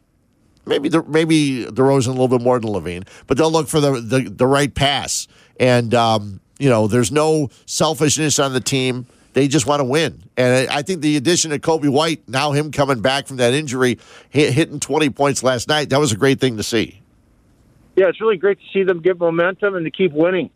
[0.67, 4.01] Maybe the, maybe DeRozan a little bit more than LaVine, but they'll look for the
[4.01, 5.27] the, the right pass.
[5.61, 9.07] And um, you know, there's no selfishness on the team.
[9.33, 10.25] They just want to win.
[10.37, 13.99] And I think the addition of Coby White, now him coming back from that injury,
[14.31, 17.01] hit, hitting 20 points last night, that was a great thing to see.
[17.95, 20.51] Yeah, it's really great to see them get momentum and to keep winning.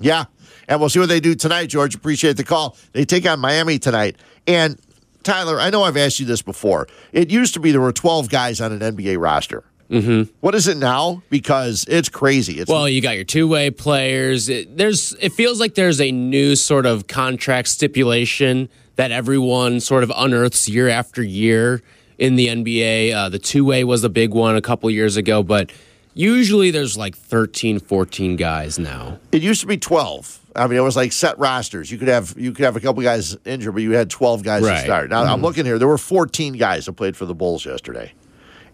[0.00, 0.24] Yeah.
[0.68, 1.94] And we'll see what they do tonight, George.
[1.94, 2.76] Appreciate the call.
[2.92, 4.16] They take on Miami tonight.
[4.46, 4.78] And
[5.22, 6.86] Tyler, I know I've asked you this before.
[7.12, 9.64] It used to be there were 12 guys on an NBA roster.
[9.90, 10.32] Mm-hmm.
[10.40, 11.22] What is it now?
[11.30, 12.58] Because it's crazy.
[12.60, 14.48] It's Well, you got your two-way players.
[14.48, 20.02] It, there's it feels like there's a new sort of contract stipulation that everyone sort
[20.04, 21.82] of unearths year after year
[22.18, 23.14] in the NBA.
[23.14, 25.70] Uh, the two-way was a big one a couple years ago, but
[26.14, 29.18] usually there's like 13, 14 guys now.
[29.32, 30.40] it used to be 12.
[30.56, 31.90] I mean, it was like set rosters.
[31.90, 34.62] You could have you could have a couple guys injured, but you had 12 guys
[34.62, 35.10] to start.
[35.10, 35.78] Now I'm looking here.
[35.80, 38.12] There were 14 guys that played for the Bulls yesterday,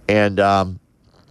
[0.07, 0.79] and um,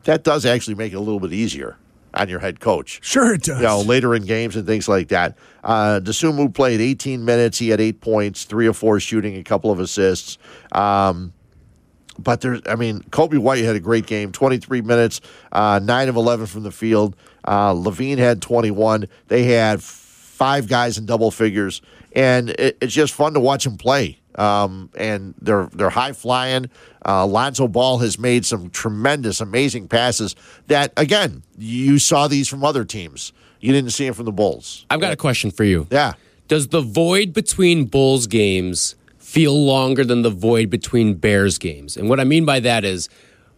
[0.03, 1.77] that does actually make it a little bit easier
[2.13, 2.99] on your head coach.
[3.03, 3.57] Sure, it does.
[3.57, 5.37] you know, later in games and things like that.
[5.63, 7.57] Uh, Dosunmu played 18 minutes.
[7.59, 10.37] He had eight points, three or four shooting, a couple of assists.
[10.71, 11.33] Um,
[12.17, 16.15] but there's, I mean, Coby White had a great game, 23 minutes, uh, nine of
[16.15, 17.15] 11 from the field.
[17.45, 19.07] Uh, LaVine had 21.
[19.27, 21.81] They had five guys in double figures,
[22.13, 24.19] and it, it's just fun to watch them play.
[24.39, 26.69] Um, and they're they're high flying.
[27.05, 30.35] Uh, Lonzo Ball has made some tremendous, amazing passes.
[30.67, 33.33] That again, you saw these from other teams.
[33.59, 34.85] You didn't see them from the Bulls.
[34.89, 35.87] I've got a question for you.
[35.91, 36.13] Yeah.
[36.47, 41.97] Does the void between Bulls games feel longer than the void between Bears games?
[41.97, 43.09] And what I mean by that is,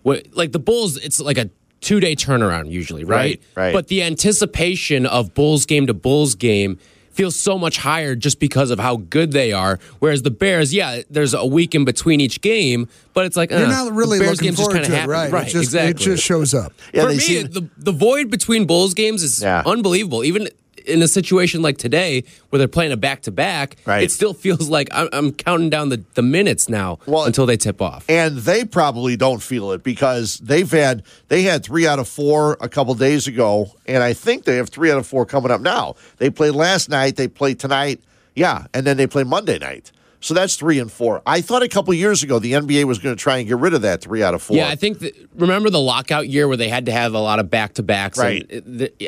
[0.02, 3.40] what, like the Bulls, it's like a two day turnaround usually, right?
[3.56, 3.74] Right, right.
[3.74, 6.80] But the anticipation of Bulls game to Bulls game
[7.14, 9.80] feels so much higher just because of how good they are.
[10.00, 13.66] Whereas the Bears, yeah, there's a week in between each game, but it's like You're
[13.66, 15.32] uh, not really the Bears looking games just forward kinda to it, right?
[15.32, 15.90] Right, it just, exactly.
[15.90, 16.74] It just shows up.
[16.94, 19.64] Yeah, For me, seem- the the void between Bulls games is Yeah.
[19.66, 20.24] unbelievable.
[20.24, 20.48] Even
[20.86, 24.70] in a situation like today where they're playing a back to back, it still feels
[24.70, 28.06] like I'm, I'm counting down the, the minutes now Well, until they tip off.
[28.10, 32.58] and they probably don't feel it because they've had they had three out of four
[32.62, 35.62] a couple days ago, and I think they have three out of four coming up
[35.62, 35.96] now.
[36.18, 38.02] They played last night, they played tonight,
[38.36, 39.92] yeah, and then they play Monday night.
[40.22, 41.22] So that's three and four.
[41.26, 43.74] I thought a couple years ago the NBA was going to try and get rid
[43.74, 44.58] of that three out of four.
[44.58, 45.04] Yeah, I think
[45.36, 48.18] remember the lockout year where they had to have a lot of back to backs.
[48.18, 48.46] Right.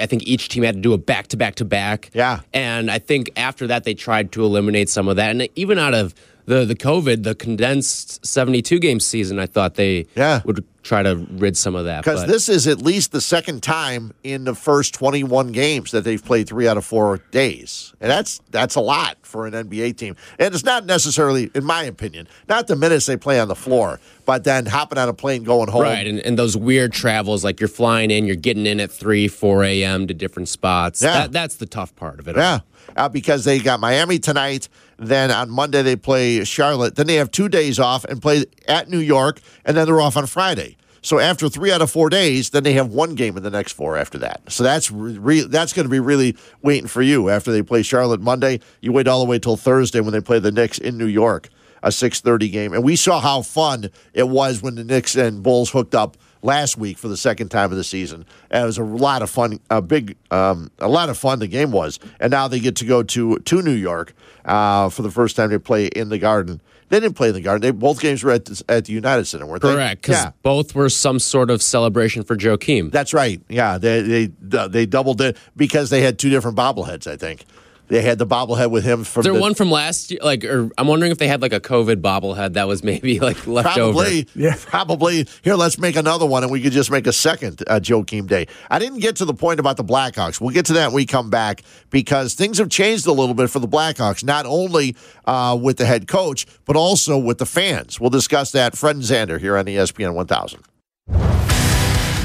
[0.01, 2.09] I think each team had to do a back to back to back.
[2.13, 2.41] Yeah.
[2.53, 5.93] And I think after that they tried to eliminate some of that, and even out
[5.93, 6.15] of
[6.45, 10.41] the the COVID, the condensed seventy two game season, I thought they Yeah.
[10.45, 12.03] would try to rid some of that.
[12.03, 16.23] Because this is at least the second time in the first 21 games that they've
[16.23, 20.17] played three out of four days, and that's that's a lot for an NBA team.
[20.39, 24.01] And it's not necessarily, in my opinion, not the minutes they play on the floor,
[24.25, 25.83] but then hopping on a plane going home.
[25.83, 29.29] Right, and, and those weird travels, like you're flying in, you're getting in at 3,
[29.29, 30.07] 4 a.m.
[30.07, 31.01] to different spots.
[31.01, 31.13] Yeah.
[31.13, 32.35] That, that's the tough part of it.
[32.35, 32.59] Yeah,
[32.97, 34.67] uh, because they got Miami tonight.
[35.07, 36.95] Then on Monday they play Charlotte.
[36.95, 40.17] Then they have two days off and play at New York, and then they're off
[40.17, 40.77] on Friday.
[41.01, 43.73] So after three out of four days, then they have one game in the next
[43.73, 44.41] four after that.
[44.47, 48.21] So that's re- that's going to be really waiting for you after they play Charlotte
[48.21, 48.61] Monday.
[48.79, 51.49] You wait all the way till Thursday when they play the Knicks in New York,
[51.83, 52.71] a six thirty game.
[52.71, 56.77] And we saw how fun it was when the Knicks and Bulls hooked up last
[56.77, 58.25] week for the second time of the season.
[58.51, 61.47] And it was a lot of fun, a big, um, a lot of fun the
[61.47, 61.99] game was.
[62.19, 64.13] And now they get to go to to New York
[64.45, 66.61] uh, for the first time they play in the Garden.
[66.89, 67.61] They didn't play in the Garden.
[67.61, 69.73] They both games were at the, at the United Center, weren't they?
[69.73, 70.31] Correct, because Yeah.
[70.43, 72.91] both were some sort of celebration for Joakim.
[72.91, 73.41] That's right.
[73.49, 74.25] Yeah, they they
[74.67, 77.07] they doubled it because they had two different bobbleheads.
[77.07, 77.45] I think
[77.87, 80.19] they had the bobblehead with him from Is there the, one from last year?
[80.23, 83.45] Like, or I'm wondering if they had like a COVID bobblehead that was maybe like
[83.45, 83.93] left over.
[83.93, 84.55] Probably, Yeah.
[84.59, 85.27] probably.
[85.41, 88.47] Here, let's make another one, and we could just make a second uh, Joakim Day.
[88.69, 90.39] I didn't get to the point about the Blackhawks.
[90.39, 93.49] We'll get to that when we come back because things have changed a little bit
[93.49, 97.99] for the Blackhawks, not only uh, with the head coach, but also with the fans.
[97.99, 98.77] We'll discuss that.
[98.77, 101.52] Fred and Xander here on ESPN 1000.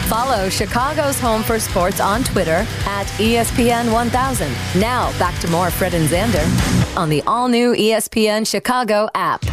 [0.08, 4.50] Follow Chicago's Home for Sports on Twitter at ESPN 1000.
[4.80, 9.44] Now, back to more Fred and Zander on the all new ESPN Chicago app.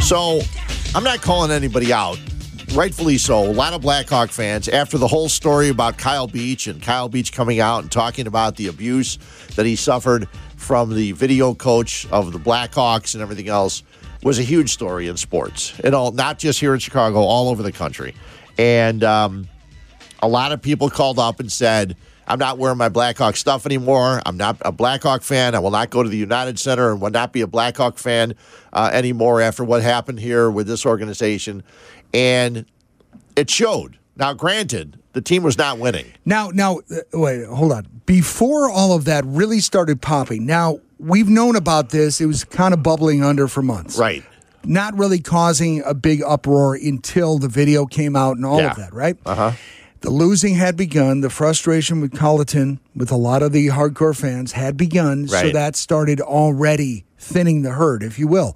[0.00, 0.40] So
[0.94, 2.20] I'm not calling anybody out.
[2.72, 3.42] Rightfully so.
[3.42, 7.32] A lot of Blackhawk fans, after the whole story about Kyle Beach and Kyle Beach
[7.32, 9.18] coming out and talking about the abuse
[9.56, 10.28] that he suffered
[10.66, 13.84] from the video coach of the Blackhawks and everything else,
[14.24, 15.78] was a huge story in sports.
[15.84, 18.16] And all not just here in Chicago, all over the country.
[18.58, 19.46] And um,
[20.20, 21.96] a lot of people called up and said,
[22.26, 24.20] I'm not wearing my Blackhawk stuff anymore.
[24.26, 25.54] I'm not a Blackhawk fan.
[25.54, 28.34] I will not go to the United Center and will not be a Blackhawk fan
[28.72, 31.62] uh, anymore after what happened here with this organization.
[32.12, 32.66] And
[33.36, 33.98] it showed.
[34.16, 36.04] Now, granted, the team was not winning.
[36.26, 37.86] Now, now, uh, wait, hold on.
[38.04, 42.20] Before all of that really started popping, now we've known about this.
[42.20, 43.98] It was kind of bubbling under for months.
[43.98, 44.22] Right.
[44.62, 48.72] Not really causing a big uproar until the video came out and all Yeah.
[48.72, 49.16] of that, right?
[49.24, 49.52] Uh huh.
[50.02, 51.22] The losing had begun.
[51.22, 55.26] The frustration with Colliton, with a lot of the hardcore fans, had begun.
[55.28, 58.54] So that started already thinning the herd, if you will.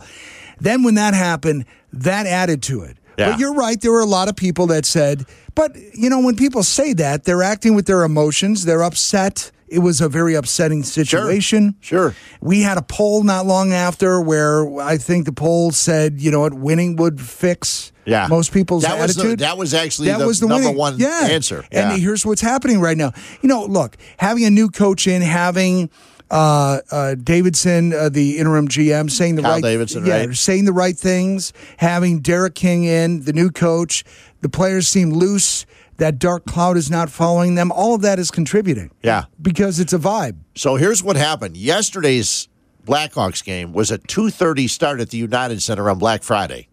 [0.60, 2.98] Then when that happened, that added to it.
[3.20, 3.30] Yeah.
[3.32, 3.80] But you're right.
[3.80, 7.24] There were a lot of people that said, but you know, when people say that,
[7.24, 8.64] they're acting with their emotions.
[8.64, 9.50] They're upset.
[9.68, 11.76] It was a very upsetting situation.
[11.80, 12.14] Sure.
[12.40, 16.40] We had a poll not long after where I think the poll said, you know
[16.40, 18.26] what, winning would fix Yeah.
[18.28, 21.28] most people's That was the- that was actually the number winning- one yeah.
[21.30, 21.64] answer.
[21.70, 23.12] And here's what's happening right now.
[23.42, 25.88] You know, look, having a new coach in, having
[26.30, 30.36] uh, uh, Davidson, uh, the interim GM, saying the Kyle right, Davidson, yeah, right.
[30.36, 34.04] saying the right things, having Derek King in, the new coach,
[34.40, 35.66] the players seem loose.
[35.96, 37.70] That dark cloud is not following them.
[37.70, 38.90] All of that is contributing.
[39.02, 39.24] Yeah.
[39.42, 40.38] because it's a vibe.
[40.54, 41.58] So here's what happened.
[41.58, 42.48] Yesterday's
[42.86, 46.68] Blackhawks game was a 2:30 start at the United Center on Black Friday.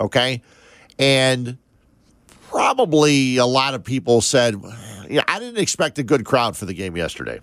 [0.00, 0.42] Okay?
[0.98, 1.58] And
[2.50, 4.60] probably a lot of people said,
[5.08, 7.40] yeah, I didn't expect a good crowd for the game yesterday.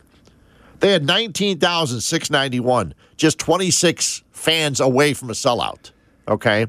[0.80, 5.92] They had 19,691, just 26 fans away from a sellout.
[6.28, 6.68] Okay?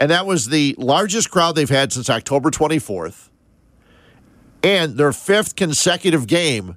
[0.00, 3.28] And that was the largest crowd they've had since October 24th.
[4.62, 6.76] And their fifth consecutive game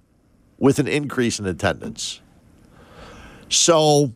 [0.57, 2.21] with an increase in attendance.
[3.49, 4.13] So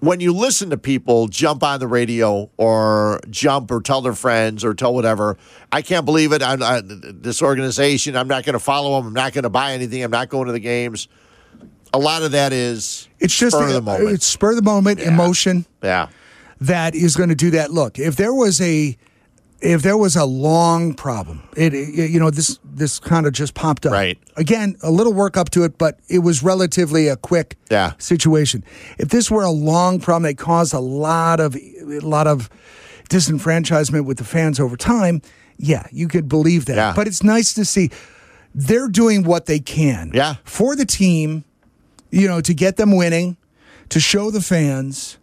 [0.00, 4.64] when you listen to people jump on the radio or jump or tell their friends
[4.64, 5.36] or tell whatever,
[5.72, 6.42] I can't believe it.
[6.42, 9.08] I'm, I, this organization, I'm not going to follow them.
[9.08, 10.02] I'm not going to buy anything.
[10.02, 11.08] I'm not going to the games.
[11.94, 14.10] A lot of that is It's just spur of the moment.
[14.10, 15.64] It's spur of the moment emotion.
[15.82, 16.08] yeah.
[16.60, 17.70] that is going to do that.
[17.70, 18.96] Look, if there was a
[19.60, 23.54] if there was a long problem, it, it- you know this this kind of just
[23.54, 23.92] popped up.
[23.92, 24.18] Right.
[24.36, 27.92] Again, a little work up to it, but it was relatively a quick Yeah.
[27.98, 28.64] situation.
[28.98, 32.50] If this were a long problem that caused a lot of a lot of
[33.08, 35.22] disenfranchisement with the fans over time,
[35.56, 36.76] yeah, you could believe that.
[36.76, 36.92] Yeah.
[36.96, 37.90] But it's nice to see
[38.54, 40.10] they're doing what they can.
[40.14, 40.36] Yeah.
[40.44, 41.44] For the team,
[42.14, 43.36] you know, to get them winning,
[43.88, 45.18] to show the fans,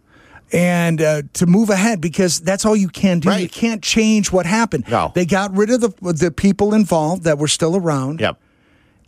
[0.52, 3.32] and uh, to move ahead because that's all you can do.
[3.34, 4.84] You can't change what happened.
[4.88, 5.10] No.
[5.14, 8.20] They got rid of the the people involved that were still around.
[8.20, 8.38] Yep.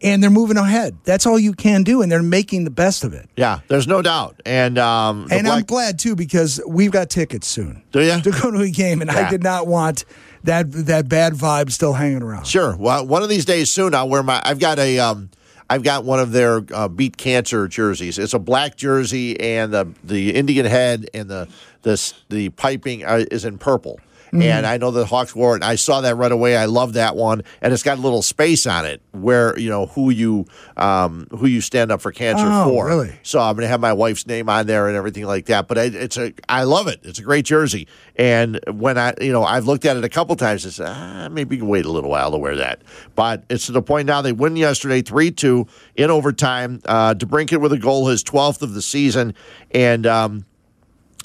[0.03, 0.99] And they're moving ahead.
[1.05, 3.27] That's all you can do, and they're making the best of it.
[3.37, 4.39] Yeah, there's no doubt.
[4.45, 7.83] And um, And I'm glad too because we've got tickets soon.
[7.93, 8.21] Do ya?
[8.21, 10.05] To go to a game, and I did not want
[10.43, 12.47] that that bad vibe still hanging around.
[12.47, 12.77] Sure.
[12.77, 14.43] Well, one of these days soon, I'll wear my.
[14.45, 14.99] I've got a.
[14.99, 15.31] Um,
[15.69, 18.19] I've got one of their uh, beat cancer jerseys.
[18.19, 21.49] It's a black jersey, and the the Indian head and the
[21.83, 23.99] the the piping are, is in purple.
[24.43, 25.63] And I know the Hawks wore it.
[25.63, 26.57] I saw that right away.
[26.57, 29.87] I love that one, and it's got a little space on it where you know
[29.87, 32.87] who you um, who you stand up for cancer Oh, for.
[32.87, 33.13] really?
[33.23, 35.69] So I'm going to have my wife's name on there and everything like that.
[35.69, 37.01] But I, it's a, I love it.
[37.05, 37.87] It's a great jersey.
[38.17, 40.67] And when I, you know, I've looked at it a couple times.
[40.67, 42.83] I said, ah, maybe you can wait a little while to wear that.
[43.15, 46.81] But it's to the point now they win yesterday, three two in overtime.
[46.87, 49.35] Uh, DeBrincat with a goal, his twelfth of the season,
[49.71, 50.07] and.
[50.07, 50.45] Um,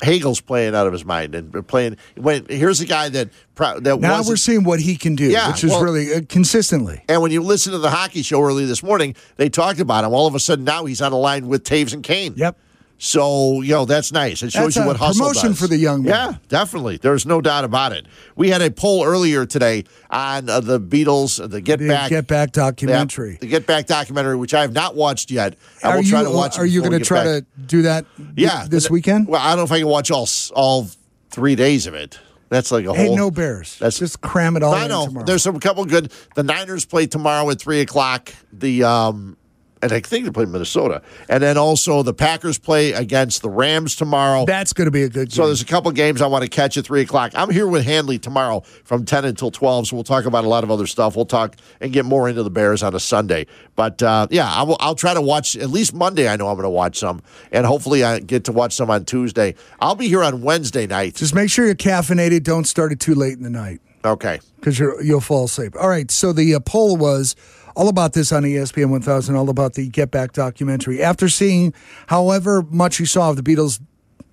[0.02, 1.97] Hagel's playing out of his mind and playing.
[2.16, 5.64] When here's a guy that that Now we're seeing what he can do, Yeah, which
[5.64, 7.04] is well- really uh, consistently.
[7.10, 10.14] and when you listen to the hockey show early this morning, they talked about him.
[10.14, 12.34] All of a sudden, now he's on a line with Toews and Kane.
[12.38, 12.58] Yep.
[13.02, 14.43] So you know that's nice.
[14.43, 15.60] It shows That's you a what hustle promotion does.
[15.62, 16.12] for the young man.
[16.12, 16.97] Yeah, definitely.
[16.97, 18.06] There's no doubt about it.
[18.36, 22.10] We had a poll earlier today on uh, the Beatles, uh, the Get The Back
[22.10, 23.38] Get Back Yeah, documentary.
[23.39, 25.56] the Get Back documentary, which I have not watched yet.
[25.82, 26.58] I Are will you, try to watch.
[26.58, 27.43] it are you going to try back.
[27.43, 29.28] to do that Yeah, this th- weekend?
[29.30, 30.88] Well, I don't know if I can watch all all
[31.30, 32.20] three days of it.
[32.50, 33.16] That's like a hey, whole.
[33.16, 33.78] no Bears.
[33.80, 35.06] That's just cram it all I in know.
[35.06, 35.26] tomorrow.
[35.26, 36.12] There's some couple good.
[36.36, 38.34] The Niners play tomorrow at three o'clock.
[38.52, 39.38] The um,
[39.82, 43.96] and I think they play Minnesota, and then also the Packers play against the Rams
[43.96, 44.46] tomorrow.
[44.46, 45.36] That's going to be a good game.
[45.36, 47.32] so there's a couple games I want to catch at three o'clock.
[47.36, 49.88] I'm here with Hanley tomorrow from ten until twelve.
[49.88, 51.16] So we'll talk about a lot of other stuff.
[51.16, 53.48] We'll talk and get more into the Bears on a Sunday.
[53.76, 56.28] But uh, yeah, I will, I'll try to watch at least Monday.
[56.28, 57.22] I know I'm going to watch some,
[57.52, 59.56] and hopefully I get to watch some on Tuesday.
[59.80, 61.16] I'll be here on Wednesday night.
[61.16, 62.44] just make sure you're caffeinated.
[62.44, 63.80] Don't start it too late in the night.
[64.06, 64.40] Okay.
[64.56, 65.76] because you'll fall asleep.
[65.80, 66.10] All right.
[66.10, 67.36] So the uh, poll was
[67.80, 71.02] all about this on ESPN 1000, all about the Get Back documentary.
[71.02, 71.74] After seeing
[72.08, 73.80] however much you saw of the Beatles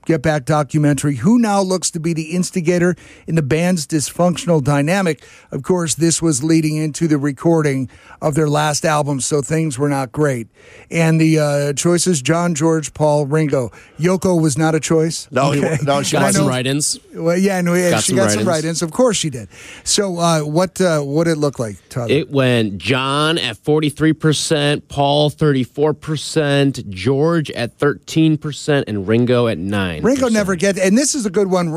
[0.07, 2.95] Get Back documentary, who now looks to be the instigator
[3.27, 5.23] in the band's dysfunctional dynamic?
[5.51, 7.91] Of course, this was leading into the recording
[8.23, 10.47] of their last album, so things were not great.
[10.93, 13.73] And the uh, choices John, George, Paul, Ringo.
[13.99, 15.27] Yoko was not a choice.
[15.33, 17.01] No, he- no, she Got some know- write-ins.
[17.13, 18.47] well, yeah, no, yeah, Got she some got some write-ins.
[18.65, 18.83] write-ins.
[18.83, 19.49] Of course she did.
[19.83, 22.13] So, uh, what uh, what it look like, Todd?
[22.13, 30.29] It went John at 43%, Paul 34%, George at 13%, and Ringo at 9 Ringo
[30.29, 31.71] never gets, and this is a good one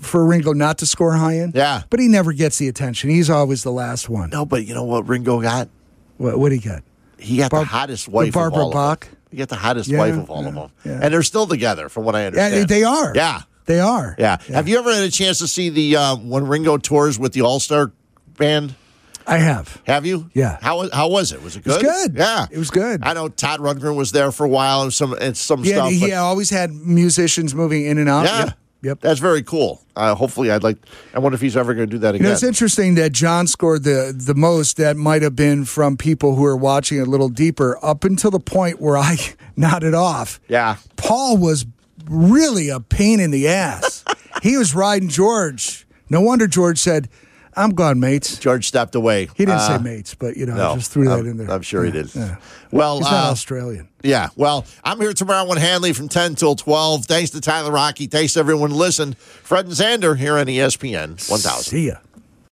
[0.00, 1.52] for Ringo not to score high in.
[1.54, 1.82] Yeah.
[1.90, 3.10] but he never gets the attention.
[3.10, 4.30] He's always the last one.
[4.30, 5.68] No, but you know what Ringo got?
[6.16, 6.82] What what he got?
[7.18, 9.04] He got Bar- the hottest the wife Barbara of all Bach?
[9.04, 9.18] of them.
[9.30, 11.00] He got the hottest Yeah, wife of all yeah, of them, yeah.
[11.02, 12.68] and they're still together, from what I Yeah, understand.
[12.68, 13.12] they are.
[13.14, 14.16] Yeah, they are.
[14.18, 14.38] yeah.
[14.48, 17.42] Have you ever had a chance to see the uh, when Ringo tours with the
[17.42, 17.92] All Star
[18.38, 18.74] Band?
[19.28, 19.80] I have.
[19.86, 20.30] Have you?
[20.34, 20.58] Yeah.
[20.62, 21.42] How was how was it?
[21.42, 21.84] Was it was good?
[21.84, 22.14] good.
[22.16, 23.00] Yeah, It was good.
[23.04, 25.92] I know Todd Rundgren was there for a while and some and some Yeah, stuff.
[25.92, 28.24] Yeah, he always had musicians moving in and out.
[28.24, 28.44] yeah.
[28.46, 28.54] Yep.
[28.80, 29.00] Yep.
[29.00, 29.82] That's very cool.
[29.96, 30.76] Uh, hopefully, I'd like.
[31.12, 32.22] I wonder if he's ever going to do that again.
[32.22, 34.76] You know, it's interesting that John scored the the most.
[34.76, 38.38] That might have been from people who are watching a little deeper, up until the
[38.38, 39.16] point where I
[39.56, 40.38] nodded off.
[40.46, 40.76] yeah.
[40.96, 41.66] Paul was
[42.08, 44.04] really a pain in the ass.
[44.42, 45.84] he was riding George.
[46.08, 47.08] No wonder George said,
[47.58, 49.26] "I'm gone, mates." George stepped away.
[49.34, 51.36] He didn't Uh, say mates, but you know, No, I just threw that I'm, in
[51.36, 51.50] there.
[51.50, 52.14] I'm sure he did.
[52.14, 52.36] yeah.
[52.70, 53.88] Well, He's not uh, Australian.
[54.02, 57.06] Yeah, well, I'm here tomorrow with Hanley from 10 till 12.
[57.06, 58.06] Thanks to Tyler Rocky.
[58.06, 59.14] Thanks to everyone Listen.
[59.14, 61.64] Fred and Xander here on ESPN 1000.
[61.64, 61.94] See ya.